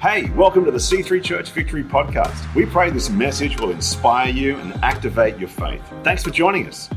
Hey, 0.00 0.30
welcome 0.30 0.64
to 0.64 0.70
the 0.70 0.78
C3 0.78 1.20
Church 1.24 1.50
Victory 1.50 1.82
Podcast. 1.82 2.54
We 2.54 2.64
pray 2.66 2.88
this 2.88 3.10
message 3.10 3.58
will 3.58 3.72
inspire 3.72 4.30
you 4.30 4.56
and 4.58 4.72
activate 4.74 5.38
your 5.38 5.48
faith. 5.48 5.82
Thanks 6.04 6.22
for 6.22 6.30
joining 6.30 6.68
us. 6.68 6.88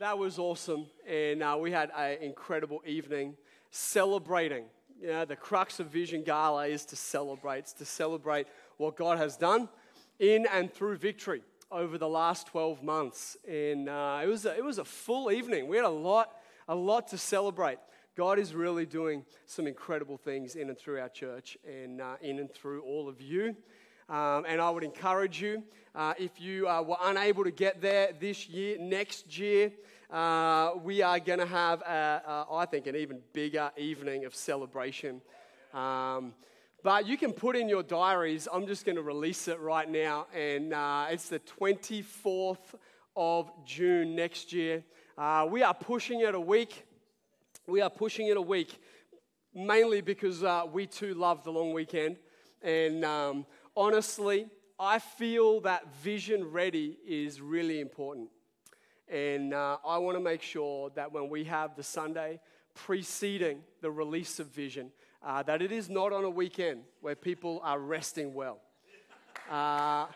That 0.00 0.18
was 0.18 0.40
awesome. 0.40 0.86
And 1.08 1.44
uh, 1.44 1.56
we 1.60 1.70
had 1.70 1.92
an 1.96 2.20
incredible 2.20 2.82
evening 2.84 3.36
celebrating. 3.70 4.64
You 5.00 5.10
know, 5.10 5.24
the 5.24 5.36
crux 5.36 5.78
of 5.78 5.86
Vision 5.86 6.24
Gala 6.24 6.66
is 6.66 6.84
to 6.86 6.96
celebrate, 6.96 7.58
it's 7.58 7.72
to 7.74 7.84
celebrate 7.84 8.48
what 8.76 8.96
God 8.96 9.16
has 9.16 9.36
done 9.36 9.68
in 10.18 10.44
and 10.52 10.74
through 10.74 10.96
victory 10.96 11.42
over 11.70 11.98
the 11.98 12.08
last 12.08 12.48
12 12.48 12.82
months. 12.82 13.36
And 13.48 13.88
uh, 13.88 14.22
it, 14.24 14.26
was 14.26 14.44
a, 14.44 14.56
it 14.56 14.64
was 14.64 14.78
a 14.78 14.84
full 14.84 15.30
evening. 15.30 15.68
We 15.68 15.76
had 15.76 15.86
a 15.86 15.88
lot, 15.88 16.32
a 16.66 16.74
lot 16.74 17.06
to 17.10 17.16
celebrate. 17.16 17.78
God 18.20 18.38
is 18.38 18.54
really 18.54 18.84
doing 18.84 19.24
some 19.46 19.66
incredible 19.66 20.18
things 20.18 20.54
in 20.54 20.68
and 20.68 20.76
through 20.76 21.00
our 21.00 21.08
church 21.08 21.56
and 21.66 22.02
uh, 22.02 22.16
in 22.20 22.38
and 22.38 22.52
through 22.52 22.82
all 22.82 23.08
of 23.08 23.22
you. 23.22 23.56
Um, 24.10 24.44
and 24.46 24.60
I 24.60 24.68
would 24.68 24.84
encourage 24.84 25.40
you, 25.40 25.62
uh, 25.94 26.12
if 26.18 26.38
you 26.38 26.68
uh, 26.68 26.82
were 26.82 26.98
unable 27.02 27.44
to 27.44 27.50
get 27.50 27.80
there 27.80 28.10
this 28.20 28.46
year, 28.46 28.76
next 28.78 29.38
year, 29.38 29.72
uh, 30.10 30.72
we 30.84 31.00
are 31.00 31.18
going 31.18 31.38
to 31.38 31.46
have, 31.46 31.80
a, 31.80 32.44
a, 32.50 32.54
I 32.56 32.66
think, 32.66 32.86
an 32.88 32.94
even 32.94 33.20
bigger 33.32 33.70
evening 33.78 34.26
of 34.26 34.34
celebration. 34.34 35.22
Um, 35.72 36.34
but 36.82 37.06
you 37.06 37.16
can 37.16 37.32
put 37.32 37.56
in 37.56 37.70
your 37.70 37.82
diaries, 37.82 38.46
I'm 38.52 38.66
just 38.66 38.84
going 38.84 38.96
to 38.96 39.02
release 39.02 39.48
it 39.48 39.58
right 39.60 39.90
now, 39.90 40.26
and 40.36 40.74
uh, 40.74 41.06
it's 41.08 41.30
the 41.30 41.38
24th 41.38 42.74
of 43.16 43.50
June 43.64 44.14
next 44.14 44.52
year. 44.52 44.84
Uh, 45.16 45.48
we 45.50 45.62
are 45.62 45.72
pushing 45.72 46.20
it 46.20 46.34
a 46.34 46.40
week. 46.40 46.84
We 47.70 47.82
are 47.82 47.90
pushing 47.90 48.26
it 48.26 48.36
a 48.36 48.42
week, 48.42 48.76
mainly 49.54 50.00
because 50.00 50.42
uh, 50.42 50.64
we 50.72 50.88
too 50.88 51.14
love 51.14 51.44
the 51.44 51.52
long 51.52 51.72
weekend. 51.72 52.16
And 52.62 53.04
um, 53.04 53.46
honestly, 53.76 54.48
I 54.76 54.98
feel 54.98 55.60
that 55.60 55.94
vision 56.02 56.50
ready 56.50 56.98
is 57.06 57.40
really 57.40 57.78
important. 57.78 58.28
And 59.08 59.54
uh, 59.54 59.76
I 59.86 59.98
want 59.98 60.16
to 60.16 60.20
make 60.20 60.42
sure 60.42 60.90
that 60.96 61.12
when 61.12 61.28
we 61.28 61.44
have 61.44 61.76
the 61.76 61.84
Sunday 61.84 62.40
preceding 62.74 63.60
the 63.82 63.90
release 63.92 64.40
of 64.40 64.48
vision, 64.48 64.90
uh, 65.24 65.44
that 65.44 65.62
it 65.62 65.70
is 65.70 65.88
not 65.88 66.12
on 66.12 66.24
a 66.24 66.30
weekend 66.30 66.82
where 67.02 67.14
people 67.14 67.60
are 67.62 67.78
resting 67.78 68.34
well. 68.34 68.58
Uh, 69.48 70.06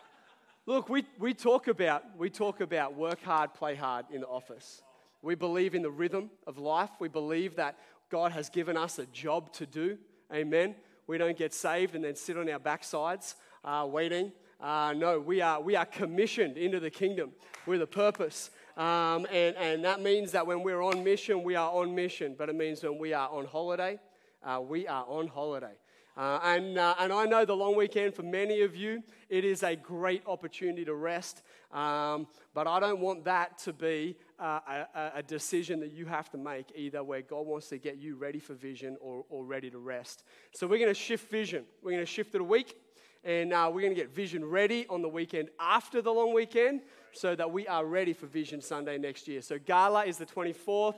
look, 0.65 0.89
we, 0.89 1.05
we, 1.19 1.33
talk 1.33 1.69
about, 1.69 2.03
we 2.17 2.29
talk 2.29 2.59
about 2.59 2.95
work 2.95 3.23
hard, 3.23 3.53
play 3.53 3.75
hard 3.75 4.07
in 4.11 4.19
the 4.21 4.27
office. 4.27 4.81
We 5.25 5.33
believe 5.33 5.73
in 5.73 5.81
the 5.81 5.89
rhythm 5.89 6.29
of 6.45 6.59
life. 6.59 6.91
We 6.99 7.07
believe 7.07 7.55
that 7.55 7.79
God 8.11 8.31
has 8.33 8.47
given 8.47 8.77
us 8.77 8.99
a 8.99 9.07
job 9.07 9.51
to 9.53 9.65
do. 9.65 9.97
Amen. 10.31 10.75
We 11.07 11.17
don't 11.17 11.35
get 11.35 11.51
saved 11.51 11.95
and 11.95 12.03
then 12.03 12.15
sit 12.15 12.37
on 12.37 12.47
our 12.47 12.59
backsides 12.59 13.33
uh, 13.63 13.87
waiting. 13.89 14.31
Uh, 14.61 14.93
no, 14.95 15.19
we 15.19 15.41
are, 15.41 15.59
we 15.59 15.75
are 15.75 15.85
commissioned 15.87 16.57
into 16.57 16.79
the 16.79 16.91
kingdom 16.91 17.31
with 17.65 17.81
a 17.81 17.87
purpose. 17.87 18.51
Um, 18.77 19.25
and, 19.31 19.55
and 19.55 19.83
that 19.83 19.99
means 19.99 20.31
that 20.33 20.45
when 20.45 20.61
we're 20.61 20.83
on 20.83 21.03
mission, 21.03 21.41
we 21.41 21.55
are 21.55 21.71
on 21.71 21.95
mission. 21.95 22.35
But 22.37 22.49
it 22.49 22.55
means 22.55 22.83
when 22.83 22.99
we 22.99 23.13
are 23.13 23.27
on 23.27 23.45
holiday, 23.45 23.97
uh, 24.43 24.61
we 24.61 24.87
are 24.87 25.05
on 25.07 25.27
holiday. 25.27 25.73
Uh, 26.15 26.39
and, 26.43 26.77
uh, 26.77 26.95
and 26.99 27.11
I 27.11 27.25
know 27.25 27.43
the 27.43 27.55
long 27.55 27.75
weekend 27.75 28.13
for 28.13 28.23
many 28.23 28.61
of 28.61 28.75
you, 28.75 29.03
it 29.27 29.43
is 29.43 29.63
a 29.63 29.75
great 29.75 30.21
opportunity 30.27 30.85
to 30.85 30.93
rest. 30.93 31.41
Um, 31.73 32.27
but 32.53 32.67
I 32.67 32.79
don't 32.79 33.01
want 33.01 33.25
that 33.25 33.57
to 33.59 33.73
be 33.73 34.15
a, 34.39 35.11
a, 35.15 35.23
decision 35.23 35.79
that 35.79 35.91
you 35.91 36.05
have 36.05 36.29
to 36.31 36.37
make, 36.37 36.71
either 36.75 37.03
where 37.03 37.21
God 37.21 37.45
wants 37.45 37.69
to 37.69 37.77
get 37.77 37.97
you 37.97 38.15
ready 38.15 38.39
for 38.39 38.53
vision 38.53 38.97
or, 38.99 39.23
or 39.29 39.45
ready 39.45 39.69
to 39.69 39.77
rest. 39.77 40.23
So 40.53 40.67
we're 40.67 40.79
going 40.79 40.93
to 40.93 40.99
shift 40.99 41.29
vision. 41.29 41.65
We're 41.81 41.91
going 41.91 42.03
to 42.03 42.11
shift 42.11 42.35
it 42.35 42.41
a 42.41 42.43
week, 42.43 42.77
and 43.23 43.53
uh, 43.53 43.69
we're 43.73 43.81
going 43.81 43.95
to 43.95 43.99
get 43.99 44.13
vision 44.13 44.43
ready 44.43 44.85
on 44.89 45.01
the 45.01 45.09
weekend 45.09 45.49
after 45.59 46.01
the 46.01 46.11
long 46.11 46.33
weekend 46.33 46.81
so 47.13 47.35
that 47.35 47.49
we 47.49 47.67
are 47.67 47.85
ready 47.85 48.13
for 48.13 48.25
Vision 48.25 48.61
Sunday 48.61 48.97
next 48.97 49.27
year. 49.27 49.41
So 49.41 49.57
Gala 49.57 50.05
is 50.05 50.17
the 50.17 50.25
24th. 50.25 50.95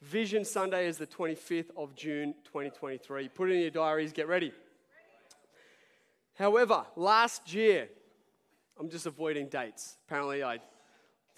Vision 0.00 0.44
Sunday 0.44 0.86
is 0.86 0.96
the 0.96 1.06
25th 1.06 1.70
of 1.76 1.94
June 1.94 2.34
2023. 2.44 3.28
Put 3.28 3.50
it 3.50 3.54
in 3.54 3.60
your 3.60 3.70
diaries, 3.70 4.12
get 4.12 4.28
ready. 4.28 4.52
However, 6.34 6.86
last 6.94 7.52
year, 7.52 7.88
I'm 8.78 8.88
just 8.88 9.06
avoiding 9.06 9.48
dates. 9.48 9.96
Apparently, 10.06 10.44
I 10.44 10.60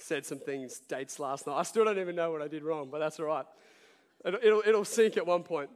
said 0.01 0.27
some 0.27 0.39
things, 0.39 0.81
dates 0.89 1.19
last 1.19 1.47
night. 1.47 1.57
I 1.57 1.63
still 1.63 1.85
don't 1.85 1.99
even 1.99 2.17
know 2.17 2.31
what 2.31 2.43
I 2.43 2.49
did 2.49 2.63
wrong, 2.63 2.89
but 2.91 2.99
that's 2.99 3.21
all 3.21 3.27
right. 3.27 3.47
It'll, 4.25 4.41
it'll, 4.43 4.63
it'll 4.67 4.85
sink 4.85 5.17
at 5.17 5.27
one 5.27 5.43
point. 5.43 5.71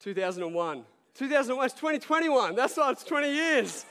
2001. 0.00 0.84
2001, 1.14 1.64
it's 1.64 1.74
2021. 1.74 2.56
That's 2.56 2.76
not, 2.76 2.92
it's 2.92 3.04
20 3.04 3.32
years. 3.32 3.86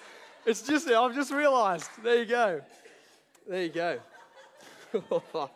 It's 0.46 0.62
just, 0.62 0.88
I've 0.90 1.16
just 1.16 1.32
realized. 1.32 1.90
There 2.04 2.20
you 2.20 2.26
go. 2.26 2.62
There 3.48 3.64
you 3.64 3.70
go. 3.70 4.00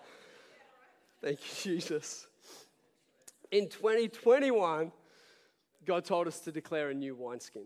Thank 1.22 1.40
you, 1.66 1.78
Jesus. 1.78 2.28
In 3.52 3.68
2021, 3.70 4.92
God 5.86 6.06
told 6.06 6.28
us 6.28 6.40
to 6.42 6.52
declare 6.52 6.90
a 6.90 6.94
new 6.94 7.16
wineskin. 7.16 7.66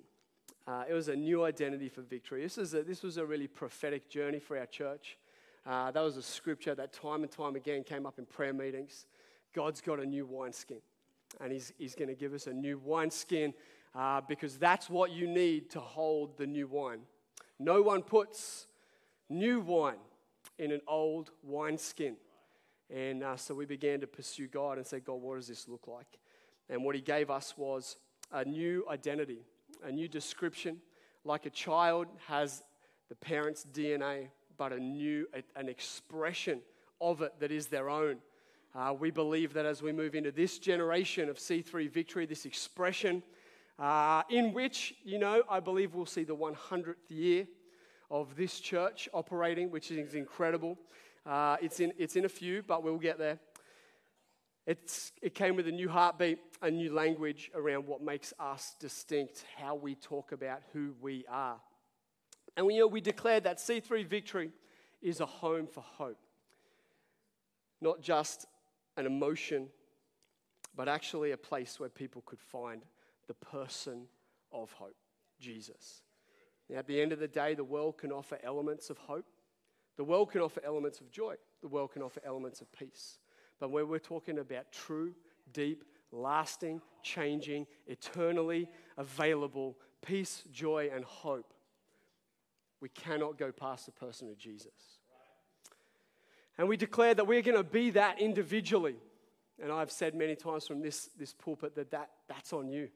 Uh, 0.67 0.83
it 0.89 0.93
was 0.93 1.07
a 1.07 1.15
new 1.15 1.43
identity 1.43 1.89
for 1.89 2.01
victory. 2.01 2.43
This, 2.43 2.57
is 2.57 2.73
a, 2.73 2.83
this 2.83 3.03
was 3.03 3.17
a 3.17 3.25
really 3.25 3.47
prophetic 3.47 4.09
journey 4.09 4.39
for 4.39 4.57
our 4.57 4.67
church. 4.67 5.17
Uh, 5.65 5.91
that 5.91 6.01
was 6.01 6.17
a 6.17 6.23
scripture 6.23 6.73
that 6.73 6.91
time 6.91 7.23
and 7.23 7.31
time 7.31 7.55
again 7.55 7.83
came 7.83 8.05
up 8.05 8.17
in 8.17 8.25
prayer 8.25 8.53
meetings. 8.53 9.05
God's 9.53 9.81
got 9.81 9.99
a 9.99 10.05
new 10.05 10.25
wineskin, 10.25 10.79
and 11.39 11.51
He's, 11.51 11.73
he's 11.77 11.95
going 11.95 12.07
to 12.07 12.15
give 12.15 12.33
us 12.33 12.47
a 12.47 12.53
new 12.53 12.79
wineskin 12.83 13.53
uh, 13.93 14.21
because 14.27 14.57
that's 14.57 14.89
what 14.89 15.11
you 15.11 15.27
need 15.27 15.69
to 15.71 15.79
hold 15.79 16.37
the 16.37 16.47
new 16.47 16.67
wine. 16.67 17.01
No 17.59 17.81
one 17.81 18.01
puts 18.01 18.67
new 19.29 19.59
wine 19.59 19.99
in 20.57 20.71
an 20.71 20.81
old 20.87 21.31
wineskin. 21.43 22.15
And 22.89 23.23
uh, 23.23 23.37
so 23.37 23.53
we 23.53 23.65
began 23.65 24.01
to 24.01 24.07
pursue 24.07 24.47
God 24.47 24.77
and 24.77 24.85
say, 24.85 24.99
God, 24.99 25.21
what 25.21 25.35
does 25.35 25.47
this 25.47 25.67
look 25.67 25.87
like? 25.87 26.19
And 26.69 26.83
what 26.83 26.95
He 26.95 27.01
gave 27.01 27.29
us 27.29 27.53
was 27.57 27.97
a 28.31 28.43
new 28.43 28.85
identity, 28.89 29.45
a 29.83 29.91
new 29.91 30.07
description. 30.07 30.77
Like 31.23 31.45
a 31.45 31.49
child 31.49 32.07
has 32.27 32.63
the 33.09 33.15
parent's 33.15 33.65
DNA, 33.71 34.29
but 34.61 34.73
a 34.73 34.79
new, 34.79 35.27
an 35.55 35.67
expression 35.67 36.61
of 37.01 37.23
it 37.23 37.33
that 37.39 37.51
is 37.51 37.65
their 37.65 37.89
own. 37.89 38.17
Uh, 38.75 38.93
we 38.93 39.09
believe 39.09 39.53
that 39.53 39.65
as 39.65 39.81
we 39.81 39.91
move 39.91 40.13
into 40.13 40.31
this 40.31 40.59
generation 40.59 41.29
of 41.29 41.37
C3 41.37 41.89
victory, 41.89 42.27
this 42.27 42.45
expression, 42.45 43.23
uh, 43.79 44.21
in 44.29 44.53
which, 44.53 44.93
you 45.03 45.17
know, 45.17 45.41
I 45.49 45.61
believe 45.61 45.95
we'll 45.95 46.05
see 46.05 46.23
the 46.23 46.35
100th 46.35 46.93
year 47.09 47.47
of 48.11 48.35
this 48.35 48.59
church 48.59 49.09
operating, 49.15 49.71
which 49.71 49.89
is 49.89 50.13
incredible. 50.13 50.77
Uh, 51.25 51.57
it's, 51.59 51.79
in, 51.79 51.91
it's 51.97 52.15
in 52.15 52.25
a 52.25 52.29
few, 52.29 52.61
but 52.61 52.83
we'll 52.83 52.99
get 52.99 53.17
there. 53.17 53.39
It's, 54.67 55.11
it 55.23 55.33
came 55.33 55.55
with 55.55 55.67
a 55.69 55.71
new 55.71 55.89
heartbeat, 55.89 56.37
a 56.61 56.69
new 56.69 56.93
language 56.93 57.49
around 57.55 57.87
what 57.87 58.03
makes 58.03 58.31
us 58.39 58.75
distinct, 58.79 59.43
how 59.57 59.73
we 59.73 59.95
talk 59.95 60.31
about 60.31 60.61
who 60.71 60.93
we 61.01 61.25
are. 61.27 61.59
And 62.57 62.65
we, 62.65 62.75
you 62.75 62.81
know, 62.81 62.87
we 62.87 63.01
declared 63.01 63.43
that 63.45 63.57
C3 63.57 64.05
Victory 64.05 64.51
is 65.01 65.19
a 65.19 65.25
home 65.25 65.67
for 65.67 65.81
hope. 65.81 66.19
Not 67.79 68.01
just 68.01 68.45
an 68.97 69.05
emotion, 69.05 69.67
but 70.75 70.87
actually 70.87 71.31
a 71.31 71.37
place 71.37 71.79
where 71.79 71.89
people 71.89 72.21
could 72.25 72.39
find 72.39 72.83
the 73.27 73.33
person 73.33 74.05
of 74.51 74.71
hope, 74.73 74.95
Jesus. 75.39 76.03
Now, 76.69 76.79
at 76.79 76.87
the 76.87 77.01
end 77.01 77.11
of 77.11 77.19
the 77.19 77.27
day, 77.27 77.53
the 77.53 77.63
world 77.63 77.97
can 77.97 78.11
offer 78.11 78.37
elements 78.43 78.89
of 78.89 78.97
hope. 78.97 79.25
The 79.97 80.03
world 80.03 80.31
can 80.31 80.41
offer 80.41 80.61
elements 80.63 80.99
of 80.99 81.11
joy. 81.11 81.35
The 81.61 81.67
world 81.67 81.91
can 81.93 82.01
offer 82.01 82.21
elements 82.25 82.61
of 82.61 82.71
peace. 82.71 83.19
But 83.59 83.71
when 83.71 83.87
we're 83.87 83.99
talking 83.99 84.39
about 84.39 84.71
true, 84.71 85.13
deep, 85.53 85.83
lasting, 86.11 86.81
changing, 87.03 87.67
eternally 87.87 88.69
available 88.97 89.77
peace, 90.01 90.43
joy, 90.51 90.89
and 90.93 91.05
hope, 91.05 91.53
we 92.81 92.89
cannot 92.89 93.37
go 93.37 93.51
past 93.51 93.85
the 93.85 93.91
person 93.91 94.27
of 94.29 94.37
Jesus. 94.37 94.99
And 96.57 96.67
we 96.67 96.75
declare 96.75 97.13
that 97.13 97.25
we're 97.25 97.41
going 97.41 97.57
to 97.57 97.63
be 97.63 97.91
that 97.91 98.19
individually. 98.19 98.95
And 99.61 99.71
I've 99.71 99.91
said 99.91 100.15
many 100.15 100.35
times 100.35 100.67
from 100.67 100.81
this, 100.81 101.09
this 101.17 101.33
pulpit 101.33 101.75
that, 101.75 101.91
that 101.91 102.09
that's 102.27 102.51
on 102.51 102.67
you. 102.67 102.89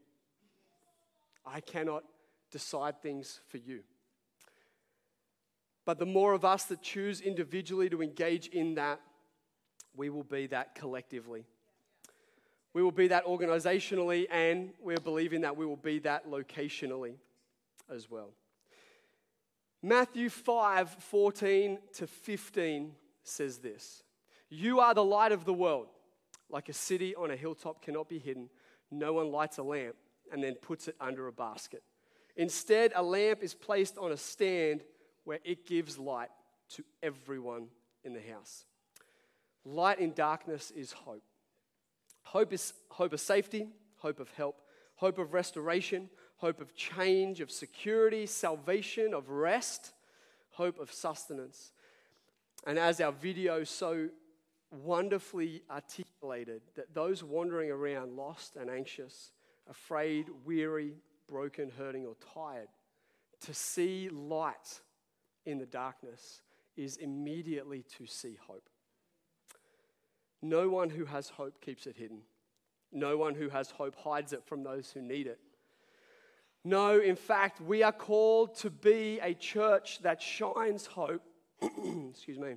I 1.46 1.62
cannot 1.62 2.04
decide 2.52 3.02
things 3.02 3.40
for 3.48 3.58
you. 3.58 3.82
But 5.86 6.00
the 6.00 6.06
more 6.06 6.34
of 6.34 6.44
us 6.44 6.66
that 6.66 6.82
choose 6.82 7.22
individually 7.22 7.90
to 7.90 8.02
engage 8.02 8.48
in 8.48 8.76
that, 8.76 9.00
we 9.96 10.10
will 10.10 10.24
be 10.24 10.48
that 10.48 10.74
collectively. 10.74 11.46
We 12.74 12.82
will 12.82 12.92
be 12.92 13.08
that 13.10 13.26
organizationally, 13.26 14.26
and 14.32 14.74
we're 14.82 14.98
believing 14.98 15.42
that 15.42 15.56
we 15.56 15.66
will 15.66 15.76
be 15.78 16.00
that 16.00 16.28
locationally 16.28 17.14
as 17.90 18.10
well. 18.10 18.32
Matthew 19.82 20.30
5 20.30 20.90
14 20.90 21.78
to 21.94 22.08
15 22.08 22.92
says 23.24 23.58
this 23.60 24.04
You 24.50 24.80
are 24.80 24.94
the 24.94 25.04
light 25.04 25.32
of 25.32 25.46
the 25.46 25.54
world. 25.54 25.88
Like 26.50 26.70
a 26.70 26.74
city 26.74 27.16
on 27.16 27.32
a 27.32 27.36
hilltop 27.36 27.82
cannot 27.82 28.08
be 28.08 28.20
hidden. 28.20 28.50
No 28.92 29.14
one 29.14 29.32
lights 29.32 29.58
a 29.58 29.64
lamp 29.64 29.96
and 30.32 30.44
then 30.44 30.56
puts 30.56 30.88
it 30.88 30.96
under 31.02 31.28
a 31.28 31.32
basket. 31.32 31.84
Instead, 32.36 32.92
a 32.96 33.02
lamp 33.02 33.42
is 33.42 33.54
placed 33.54 33.98
on 33.98 34.12
a 34.12 34.18
stand 34.18 34.84
where 35.24 35.40
it 35.44 35.66
gives 35.66 35.98
light 35.98 36.30
to 36.70 36.84
everyone 37.02 37.68
in 38.04 38.14
the 38.14 38.22
house. 38.22 38.66
Light 39.64 40.00
in 40.00 40.14
darkness 40.14 40.72
is 40.72 40.92
hope. 40.92 41.24
Hope 42.24 42.54
is 42.54 42.74
hope 42.90 43.14
of 43.14 43.20
safety, 43.20 43.68
hope 43.98 44.20
of 44.20 44.30
help, 44.32 44.62
hope 44.96 45.18
of 45.18 45.34
restoration, 45.34 46.10
hope 46.38 46.62
of 46.62 46.76
change, 46.76 47.42
of 47.42 47.52
security, 47.52 48.26
salvation, 48.26 49.14
of 49.14 49.30
rest, 49.30 49.94
hope 50.52 50.80
of 50.80 50.92
sustenance. 50.92 51.72
And 52.66 52.80
as 52.80 53.00
our 53.00 53.12
video 53.12 53.64
so 53.64 54.10
wonderfully 54.72 55.64
articulated, 55.70 56.62
that 56.76 56.94
those 56.94 57.24
wandering 57.24 57.72
around 57.72 58.16
lost 58.16 58.56
and 58.56 58.70
anxious, 58.70 59.32
afraid, 59.70 60.28
weary, 60.46 60.94
broken, 61.28 61.72
hurting, 61.78 62.06
or 62.06 62.16
tired, 62.34 62.68
to 63.42 63.54
see 63.54 64.10
light 64.10 64.82
in 65.46 65.58
the 65.58 65.66
darkness 65.66 66.42
is 66.76 66.98
immediately 66.98 67.84
to 67.98 68.06
see 68.06 68.38
hope. 68.48 68.70
No 70.42 70.70
one 70.70 70.90
who 70.90 71.06
has 71.06 71.30
hope 71.30 71.62
keeps 71.62 71.88
it 71.88 71.96
hidden. 71.96 72.22
No 72.92 73.18
one 73.18 73.36
who 73.36 73.50
has 73.50 73.72
hope 73.72 73.96
hides 73.96 74.34
it 74.34 74.44
from 74.46 74.64
those 74.64 74.92
who 74.92 75.02
need 75.02 75.28
it. 75.28 75.40
No, 76.68 77.00
in 77.00 77.16
fact, 77.16 77.62
we 77.62 77.84
are 77.84 77.92
called 77.92 78.56
to 78.56 78.72
be 78.72 79.20
a 79.22 79.36
church 79.36 80.00
that 80.02 80.20
shines 80.20 80.88
hope, 80.88 81.22
excuse 81.62 82.40
me, 82.40 82.56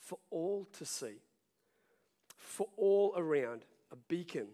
for 0.00 0.18
all 0.30 0.66
to 0.78 0.84
see, 0.84 1.22
for 2.36 2.66
all 2.76 3.14
around, 3.16 3.64
a 3.92 3.96
beacon, 4.08 4.48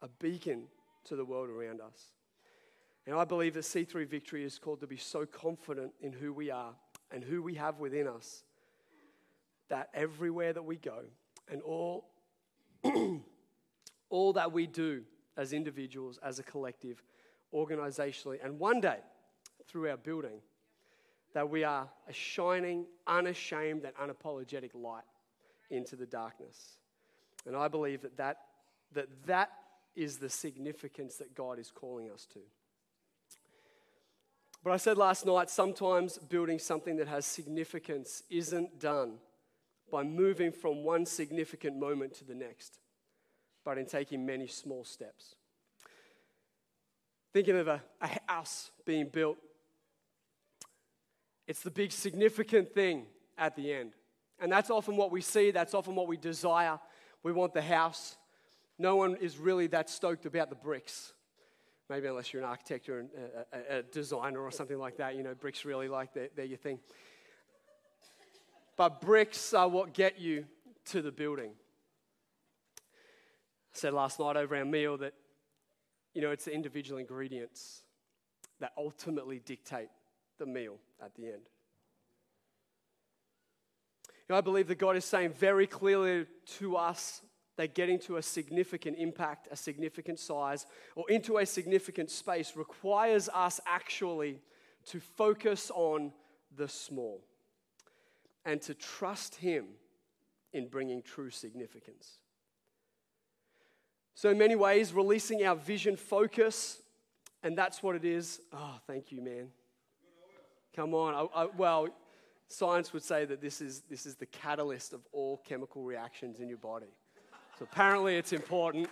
a 0.00 0.08
beacon 0.08 0.62
to 1.04 1.14
the 1.14 1.26
world 1.26 1.50
around 1.50 1.82
us. 1.82 2.12
And 3.06 3.14
I 3.14 3.24
believe 3.24 3.52
that 3.52 3.64
C3 3.64 4.08
Victory 4.08 4.42
is 4.42 4.58
called 4.58 4.80
to 4.80 4.86
be 4.86 4.96
so 4.96 5.26
confident 5.26 5.92
in 6.00 6.14
who 6.14 6.32
we 6.32 6.50
are 6.50 6.72
and 7.10 7.22
who 7.22 7.42
we 7.42 7.54
have 7.56 7.78
within 7.80 8.08
us 8.08 8.44
that 9.68 9.90
everywhere 9.92 10.54
that 10.54 10.64
we 10.64 10.76
go 10.76 11.00
and 11.50 11.60
all, 11.60 12.08
all 14.08 14.32
that 14.32 14.52
we 14.52 14.66
do 14.66 15.02
as 15.36 15.52
individuals, 15.52 16.18
as 16.22 16.38
a 16.38 16.42
collective, 16.42 17.02
organizationally, 17.56 18.44
and 18.44 18.58
one 18.58 18.80
day 18.80 18.98
through 19.66 19.88
our 19.88 19.96
building, 19.96 20.40
that 21.32 21.48
we 21.48 21.64
are 21.64 21.88
a 22.08 22.12
shining, 22.12 22.86
unashamed, 23.06 23.84
and 23.84 23.94
unapologetic 23.96 24.70
light 24.74 25.04
into 25.70 25.96
the 25.96 26.06
darkness. 26.06 26.78
And 27.46 27.56
I 27.56 27.68
believe 27.68 28.02
that 28.02 28.16
that, 28.16 28.36
that, 28.92 29.08
that 29.26 29.50
is 29.94 30.18
the 30.18 30.28
significance 30.28 31.16
that 31.16 31.34
God 31.34 31.58
is 31.58 31.70
calling 31.74 32.10
us 32.10 32.26
to. 32.34 32.40
But 34.62 34.72
I 34.72 34.76
said 34.76 34.98
last 34.98 35.24
night, 35.24 35.48
sometimes 35.48 36.18
building 36.18 36.58
something 36.58 36.96
that 36.96 37.08
has 37.08 37.24
significance 37.24 38.22
isn't 38.30 38.80
done 38.80 39.14
by 39.90 40.02
moving 40.02 40.52
from 40.52 40.82
one 40.82 41.06
significant 41.06 41.78
moment 41.78 42.14
to 42.14 42.24
the 42.24 42.34
next, 42.34 42.78
but 43.64 43.78
in 43.78 43.86
taking 43.86 44.26
many 44.26 44.46
small 44.46 44.84
steps. 44.84 45.36
Thinking 47.32 47.56
of 47.56 47.68
a, 47.68 47.82
a 48.00 48.08
house 48.26 48.70
being 48.84 49.08
built, 49.08 49.36
it's 51.46 51.62
the 51.62 51.70
big 51.70 51.92
significant 51.92 52.74
thing 52.74 53.06
at 53.38 53.54
the 53.56 53.72
end. 53.72 53.92
And 54.40 54.50
that's 54.50 54.70
often 54.70 54.96
what 54.96 55.10
we 55.10 55.20
see, 55.20 55.50
that's 55.50 55.74
often 55.74 55.94
what 55.94 56.08
we 56.08 56.16
desire. 56.16 56.78
We 57.22 57.32
want 57.32 57.54
the 57.54 57.62
house. 57.62 58.16
No 58.78 58.96
one 58.96 59.16
is 59.16 59.38
really 59.38 59.66
that 59.68 59.88
stoked 59.88 60.26
about 60.26 60.50
the 60.50 60.56
bricks. 60.56 61.12
Maybe 61.88 62.08
unless 62.08 62.32
you're 62.32 62.42
an 62.42 62.48
architect 62.48 62.88
or 62.88 63.06
a, 63.52 63.56
a, 63.56 63.78
a 63.78 63.82
designer 63.82 64.40
or 64.40 64.50
something 64.50 64.78
like 64.78 64.96
that, 64.96 65.14
you 65.14 65.22
know, 65.22 65.34
bricks 65.34 65.64
really 65.64 65.88
like 65.88 66.12
they're, 66.14 66.28
they're 66.34 66.44
your 66.44 66.58
thing. 66.58 66.80
But 68.76 69.00
bricks 69.00 69.54
are 69.54 69.68
what 69.68 69.94
get 69.94 70.18
you 70.18 70.46
to 70.86 71.00
the 71.00 71.12
building. 71.12 71.52
I 72.78 73.78
said 73.78 73.94
last 73.94 74.18
night 74.18 74.36
over 74.36 74.56
our 74.56 74.64
meal 74.64 74.96
that, 74.98 75.14
you 76.16 76.22
know, 76.22 76.30
it's 76.30 76.46
the 76.46 76.54
individual 76.54 76.98
ingredients 76.98 77.82
that 78.58 78.72
ultimately 78.78 79.38
dictate 79.38 79.90
the 80.38 80.46
meal 80.46 80.78
at 81.04 81.14
the 81.14 81.26
end. 81.26 81.50
You 84.08 84.30
know, 84.30 84.38
I 84.38 84.40
believe 84.40 84.66
that 84.68 84.78
God 84.78 84.96
is 84.96 85.04
saying 85.04 85.34
very 85.34 85.66
clearly 85.66 86.24
to 86.58 86.76
us 86.76 87.20
that 87.58 87.74
getting 87.74 87.98
to 87.98 88.16
a 88.16 88.22
significant 88.22 88.96
impact, 88.98 89.48
a 89.50 89.56
significant 89.56 90.18
size, 90.18 90.64
or 90.94 91.04
into 91.10 91.36
a 91.36 91.44
significant 91.44 92.10
space 92.10 92.56
requires 92.56 93.28
us 93.34 93.60
actually 93.66 94.40
to 94.86 95.00
focus 95.00 95.70
on 95.74 96.14
the 96.56 96.66
small 96.66 97.26
and 98.46 98.62
to 98.62 98.72
trust 98.72 99.34
Him 99.34 99.66
in 100.54 100.68
bringing 100.68 101.02
true 101.02 101.28
significance. 101.28 102.20
So, 104.16 104.30
in 104.30 104.38
many 104.38 104.56
ways, 104.56 104.94
releasing 104.94 105.44
our 105.44 105.54
vision 105.54 105.94
focus, 105.94 106.80
and 107.42 107.56
that's 107.56 107.82
what 107.82 107.94
it 107.94 108.04
is. 108.04 108.40
Oh, 108.50 108.76
thank 108.86 109.12
you, 109.12 109.20
man. 109.20 109.48
Come 110.74 110.94
on. 110.94 111.14
I, 111.14 111.42
I, 111.42 111.48
well, 111.54 111.88
science 112.48 112.94
would 112.94 113.02
say 113.02 113.26
that 113.26 113.42
this 113.42 113.60
is, 113.60 113.82
this 113.90 114.06
is 114.06 114.14
the 114.14 114.24
catalyst 114.24 114.94
of 114.94 115.02
all 115.12 115.42
chemical 115.46 115.82
reactions 115.82 116.40
in 116.40 116.48
your 116.48 116.56
body. 116.56 116.86
So 117.58 117.66
apparently 117.70 118.16
it's 118.16 118.32
important. 118.32 118.88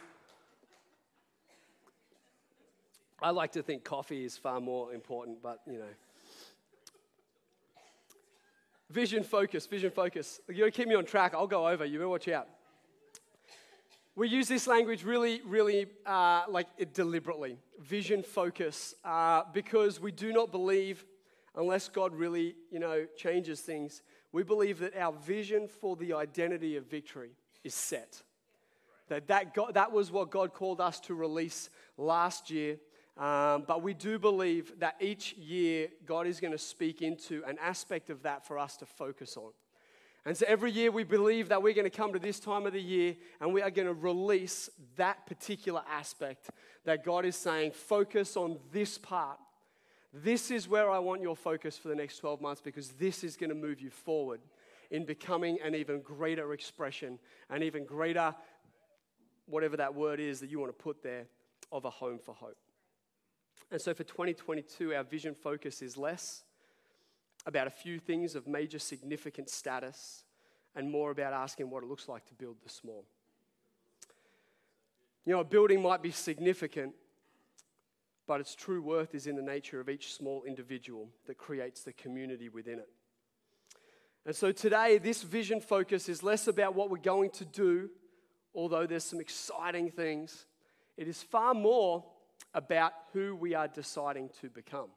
I 3.23 3.31
like 3.31 3.53
to 3.53 3.63
think 3.63 3.83
coffee 3.83 4.27
is 4.27 4.37
far 4.37 4.61
more 4.61 4.93
important, 4.93 5.43
but 5.43 5.63
you 5.67 5.79
know. 5.79 5.85
Vision 8.91 9.25
focus, 9.25 9.65
vision 9.67 9.91
focus. 9.91 10.43
You're 10.49 10.59
going 10.59 10.73
to 10.73 10.77
keep 10.77 10.89
me 10.89 10.95
on 10.95 11.07
track. 11.07 11.33
I'll 11.33 11.47
go 11.47 11.67
over. 11.67 11.87
You 11.87 11.97
better 11.97 12.11
watch 12.11 12.29
out. 12.29 12.47
We 14.17 14.29
use 14.29 14.47
this 14.47 14.69
language 14.69 15.03
really, 15.03 15.43
really 15.45 15.87
uh, 16.07 16.45
like 16.49 16.69
deliberately. 16.93 17.59
Vision 17.81 18.23
focus, 18.23 18.95
uh, 19.05 19.43
because 19.53 19.99
we 19.99 20.13
do 20.13 20.33
not 20.33 20.53
believe, 20.53 21.05
unless 21.57 21.89
God 21.89 22.15
really, 22.15 22.55
you 22.71 22.79
know, 22.79 23.07
changes 23.17 23.61
things, 23.61 24.03
we 24.31 24.45
believe 24.45 24.79
that 24.79 24.97
our 24.97 25.13
vision 25.13 25.67
for 25.67 25.97
the 25.97 26.13
identity 26.13 26.77
of 26.77 26.89
victory 26.89 27.31
is 27.65 27.75
set. 27.75 28.23
That, 29.09 29.27
that, 29.27 29.53
God, 29.53 29.75
that 29.75 29.91
was 29.91 30.13
what 30.13 30.31
God 30.31 30.55
called 30.55 30.81
us 30.81 31.01
to 31.01 31.15
release 31.15 31.69
last 31.99 32.53
year. 32.53 32.77
Um, 33.17 33.65
but 33.67 33.83
we 33.83 33.95
do 33.95 34.21
believe 34.21 34.79
that 34.79 34.95
each 35.01 35.33
year 35.35 35.89
God 36.07 36.29
is 36.29 36.39
going 36.39 36.53
to 36.53 36.59
speak 36.59 37.03
into 37.03 37.43
an 37.49 37.59
aspect 37.61 38.11
of 38.11 38.23
that 38.23 38.47
for 38.47 38.61
us 38.61 38.77
to 38.77 38.87
focus 38.87 39.37
on. 39.37 39.51
And 40.27 40.37
so 40.37 40.47
every 40.49 40.71
year 40.71 40.91
we 40.91 41.05
believe 41.05 41.51
that 41.51 41.63
we're 41.63 41.75
going 41.75 41.91
to 41.91 41.97
come 41.97 42.13
to 42.15 42.19
this 42.19 42.41
time 42.41 42.67
of 42.67 42.73
the 42.73 42.81
year 42.81 43.15
and 43.41 43.53
we 43.53 43.61
are 43.61 43.71
going 43.71 43.87
to 43.87 43.95
release 43.95 44.71
that 44.97 45.27
particular 45.27 45.83
aspect 45.91 46.49
that 46.85 47.05
God 47.05 47.25
is 47.27 47.37
saying, 47.37 47.73
focus 47.73 48.37
on 48.37 48.59
this 48.73 48.97
part. 48.97 49.39
This 50.13 50.51
is 50.51 50.69
where 50.69 50.91
I 50.91 50.99
want 50.99 51.21
your 51.21 51.37
focus 51.37 51.77
for 51.77 51.89
the 51.89 51.95
next 51.95 52.19
12 52.19 52.41
months 52.41 52.63
because 52.63 52.91
this 52.93 53.23
is 53.23 53.37
going 53.37 53.51
to 53.51 53.57
move 53.57 53.81
you 53.81 53.91
forward 53.91 54.41
in 54.91 55.05
becoming 55.05 55.59
an 55.63 55.75
even 55.75 56.01
greater 56.01 56.53
expression, 56.53 57.19
an 57.51 57.63
even 57.63 57.85
greater 57.85 58.35
whatever 59.47 59.77
that 59.77 59.95
word 59.95 60.21
is 60.21 60.41
that 60.41 60.51
you 60.51 60.59
want 60.59 60.77
to 60.77 60.83
put 60.83 61.03
there, 61.03 61.27
of 61.73 61.85
a 61.85 61.91
home 61.91 62.19
for 62.19 62.35
hope. 62.35 62.57
And 63.71 63.81
so 63.81 63.93
for 63.93 64.05
2022, 64.05 64.95
our 64.95 65.03
vision 65.03 65.35
focus 65.35 65.83
is 65.83 65.97
less 65.97 66.45
about 67.47 67.67
a 67.67 67.71
few 67.71 67.99
things 67.99 68.35
of 68.35 68.47
major 68.47 68.79
significant 68.79 69.51
status 69.51 70.25
and 70.75 70.91
more 70.91 71.11
about 71.11 71.33
asking 71.33 71.71
what 71.71 71.83
it 71.83 71.89
looks 71.89 72.09
like 72.09 72.25
to 72.27 72.35
build 72.35 72.57
the 72.63 72.69
small. 72.69 73.05
You 75.25 75.35
know, 75.35 75.41
a 75.41 75.45
building 75.45 75.83
might 75.83 76.03
be 76.03 76.11
significant, 76.11 76.95
but 78.27 78.41
its 78.41 78.55
true 78.55 78.83
worth 78.83 79.15
is 79.15 79.27
in 79.27 79.37
the 79.37 79.43
nature 79.43 79.81
of 79.81 79.89
each 79.89 80.15
small 80.15 80.45
individual 80.45 81.09
that 81.27 81.39
creates 81.39 81.83
the 81.83 81.93
community 81.93 82.49
within 82.49 82.79
it. 82.79 82.89
And 84.27 84.35
so 84.35 84.53
today, 84.53 84.99
this 84.99 85.23
vision 85.23 85.61
focus 85.61 86.09
is 86.09 86.23
less 86.23 86.49
about 86.49 86.75
what 86.75 86.91
we're 86.91 86.97
going 86.99 87.31
to 87.31 87.45
do 87.45 87.91
although 88.55 88.87
there's 88.87 89.05
some 89.05 89.21
exciting 89.21 89.91
things, 89.91 90.47
it 90.97 91.09
is 91.09 91.23
far 91.23 91.55
more 91.55 92.05
about 92.55 92.93
who 93.13 93.35
we 93.35 93.55
are 93.55 93.69
deciding 93.69 94.31
to 94.41 94.49
become. 94.49 94.89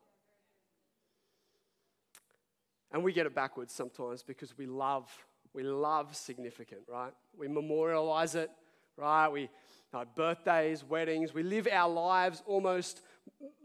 And 2.92 3.04
we 3.04 3.14
get 3.14 3.26
it 3.26 3.36
backwards 3.36 3.74
sometimes 3.74 4.24
because 4.24 4.58
we 4.58 4.66
love, 4.66 5.10
we 5.54 5.64
love 5.64 6.16
significant, 6.16 6.82
right? 6.88 7.12
We 7.38 7.48
memorialize 7.48 8.36
it, 8.36 8.50
right? 8.96 9.28
We 9.28 9.50
uh, 9.94 10.06
birthdays, 10.16 10.84
weddings, 10.84 11.34
we 11.34 11.44
live 11.44 11.68
our 11.72 11.90
lives 11.90 12.44
almost 12.46 13.02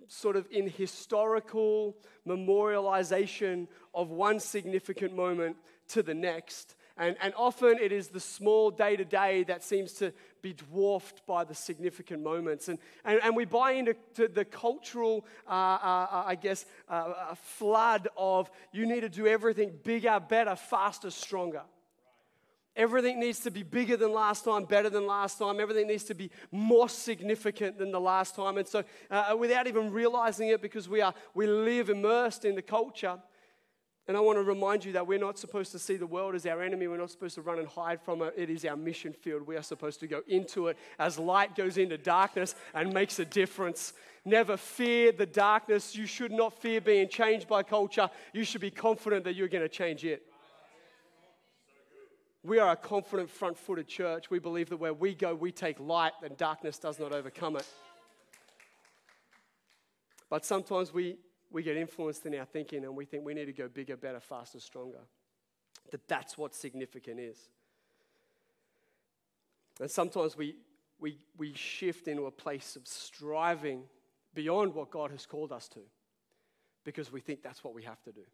sort 0.09 0.37
of 0.37 0.47
in 0.51 0.69
historical 0.69 1.97
memorialization 2.27 3.67
of 3.95 4.11
one 4.11 4.39
significant 4.39 5.15
moment 5.15 5.57
to 5.89 6.03
the 6.03 6.15
next. 6.15 6.77
And, 6.97 7.17
and 7.23 7.33
often 7.37 7.79
it 7.81 7.93
is 7.93 8.09
the 8.09 8.21
small 8.21 8.71
day 8.71 8.97
to 8.97 9.05
day 9.05 9.45
that 9.45 9.65
seems 9.65 9.95
to 9.95 10.13
be 10.43 10.53
dwarfed 10.53 11.25
by 11.27 11.45
the 11.45 11.55
significant 11.55 12.23
moments. 12.23 12.69
And, 12.69 12.79
and, 13.05 13.21
and 13.23 13.37
we 13.37 13.45
buy 13.45 13.73
into 13.73 13.95
the 14.17 14.45
cultural, 14.45 15.25
uh, 15.49 15.51
uh, 15.51 16.07
uh 16.11 16.25
I 16.27 16.35
guess, 16.35 16.67
uh, 16.91 16.93
uh, 16.93 17.35
flood 17.35 18.09
of 18.17 18.51
you 18.73 18.87
need 18.87 19.01
to 19.01 19.09
do 19.09 19.27
everything 19.27 19.73
bigger, 19.83 20.21
better, 20.21 20.57
faster, 20.57 21.11
stronger. 21.11 21.63
Everything 22.75 23.21
needs 23.21 23.41
to 23.41 23.51
be 23.51 23.63
bigger 23.63 23.99
than 23.99 24.13
last 24.13 24.45
time, 24.45 24.65
better 24.65 24.89
than 24.89 25.07
last 25.07 25.39
time. 25.39 25.61
Everything 25.61 25.87
needs 25.87 26.05
to 26.05 26.15
be 26.15 26.31
more 26.51 26.89
significant 26.89 27.79
than 27.79 27.93
the 27.93 28.01
last 28.01 28.35
time. 28.35 28.57
And 28.57 28.67
so, 28.67 28.83
uh, 29.11 29.37
without 29.39 29.67
even 29.67 29.93
realizing 29.93 30.49
it, 30.49 30.63
because 30.63 30.89
we, 30.89 31.03
are, 31.03 31.13
we 31.35 31.47
live 31.47 31.91
immersed 31.91 32.47
in 32.47 32.55
the 32.55 32.63
culture, 32.63 33.19
and 34.09 34.17
I 34.17 34.21
want 34.21 34.37
to 34.37 34.43
remind 34.43 34.85
you 34.85 34.93
that 34.93 35.07
we're 35.07 35.19
not 35.19 35.39
supposed 35.39 35.71
to 35.73 35.79
see 35.79 35.97
the 35.97 36.07
world 36.07 36.35
as 36.35 36.45
our 36.45 36.61
enemy. 36.61 36.89
We're 36.89 36.97
not 36.97 37.11
supposed 37.11 37.37
to 37.37 37.43
run 37.43 37.61
and 37.61 37.69
hide 37.69 38.01
from 38.01 38.21
it. 38.23 38.35
It 38.37 38.51
is 38.51 38.65
our 38.65 38.77
mission 38.77 39.13
field. 39.13 39.47
We 39.47 39.57
are 39.57 39.63
supposed 39.63 40.01
to 40.01 40.09
go 40.09 40.23
into 40.27 40.67
it 40.69 40.77
as 40.99 41.21
light 41.21 41.55
goes 41.55 41.79
into 41.79 41.97
darkness 41.97 42.57
and 42.75 42.93
makes 42.93 43.21
a 43.21 43.25
difference. 43.25 43.93
Never 44.25 44.57
fear 44.57 45.13
the 45.13 45.27
darkness. 45.27 45.95
You 45.95 46.07
should 46.07 46.33
not 46.33 46.61
fear 46.61 46.81
being 46.81 47.09
changed 47.09 47.47
by 47.47 47.63
culture. 47.63 48.11
You 48.33 48.43
should 48.43 48.61
be 48.61 48.73
confident 48.73 49.23
that 49.25 49.37
you're 49.37 49.47
going 49.47 49.63
to 49.63 49.69
change 49.69 50.05
it. 50.05 50.25
We 52.43 52.59
are 52.59 52.73
a 52.73 52.77
confident, 52.77 53.31
front 53.31 53.57
footed 53.57 53.87
church. 53.87 54.31
We 54.31 54.41
believe 54.41 54.69
that 54.71 54.79
where 54.79 54.93
we 54.93 55.15
go, 55.15 55.33
we 55.33 55.53
take 55.53 55.79
light 55.79 56.13
and 56.25 56.37
darkness 56.37 56.77
does 56.77 56.99
not 56.99 57.13
overcome 57.13 57.55
it. 57.55 57.67
But 60.29 60.45
sometimes 60.45 60.93
we 60.93 61.19
we 61.53 61.63
get 61.63 61.77
influenced 61.77 62.25
in 62.27 62.35
our 62.35 62.47
thinking 62.47 62.85
and 62.85 62.97
we 62.97 63.05
think 63.05 63.25
we 63.25 63.35
need 63.35 63.45
to 63.45 63.53
go 63.53 63.69
bigger, 63.69 63.97
better, 63.97 64.21
faster, 64.21 64.59
stronger. 64.59 65.01
That 65.91 66.07
that's 66.09 66.39
what 66.39 66.55
significant 66.55 67.21
is. 67.21 67.37
And 69.81 69.91
sometimes 69.91 70.37
we, 70.37 70.57
we, 70.99 71.19
we 71.37 71.53
shift 71.55 72.09
into 72.09 72.27
a 72.27 72.31
place 72.31 72.77
of 72.77 72.87
striving 72.87 73.83
beyond 74.35 74.75
what 74.75 74.91
God 74.91 75.11
has 75.11 75.27
called 75.27 75.53
us 75.53 75.69
to 75.69 75.81
because 76.85 77.13
we 77.13 77.21
think 77.21 77.43
that's 77.43 77.63
what 77.63 77.75
we 77.75 77.83
have 77.83 78.03
to 78.05 78.13
do. 78.13 78.25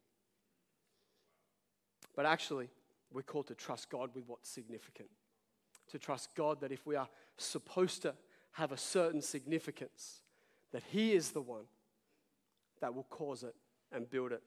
But 2.14 2.26
actually, 2.26 2.68
we're 3.12 3.22
called 3.22 3.48
to 3.48 3.54
trust 3.54 3.90
God 3.90 4.10
with 4.14 4.24
what's 4.26 4.48
significant. 4.48 5.08
To 5.90 5.98
trust 5.98 6.34
God 6.34 6.60
that 6.60 6.72
if 6.72 6.86
we 6.86 6.96
are 6.96 7.08
supposed 7.36 8.02
to 8.02 8.14
have 8.52 8.72
a 8.72 8.76
certain 8.76 9.22
significance, 9.22 10.22
that 10.72 10.82
He 10.90 11.12
is 11.12 11.30
the 11.30 11.40
one 11.40 11.64
that 12.80 12.94
will 12.94 13.04
cause 13.04 13.42
it 13.42 13.54
and 13.92 14.08
build 14.08 14.32
it. 14.32 14.42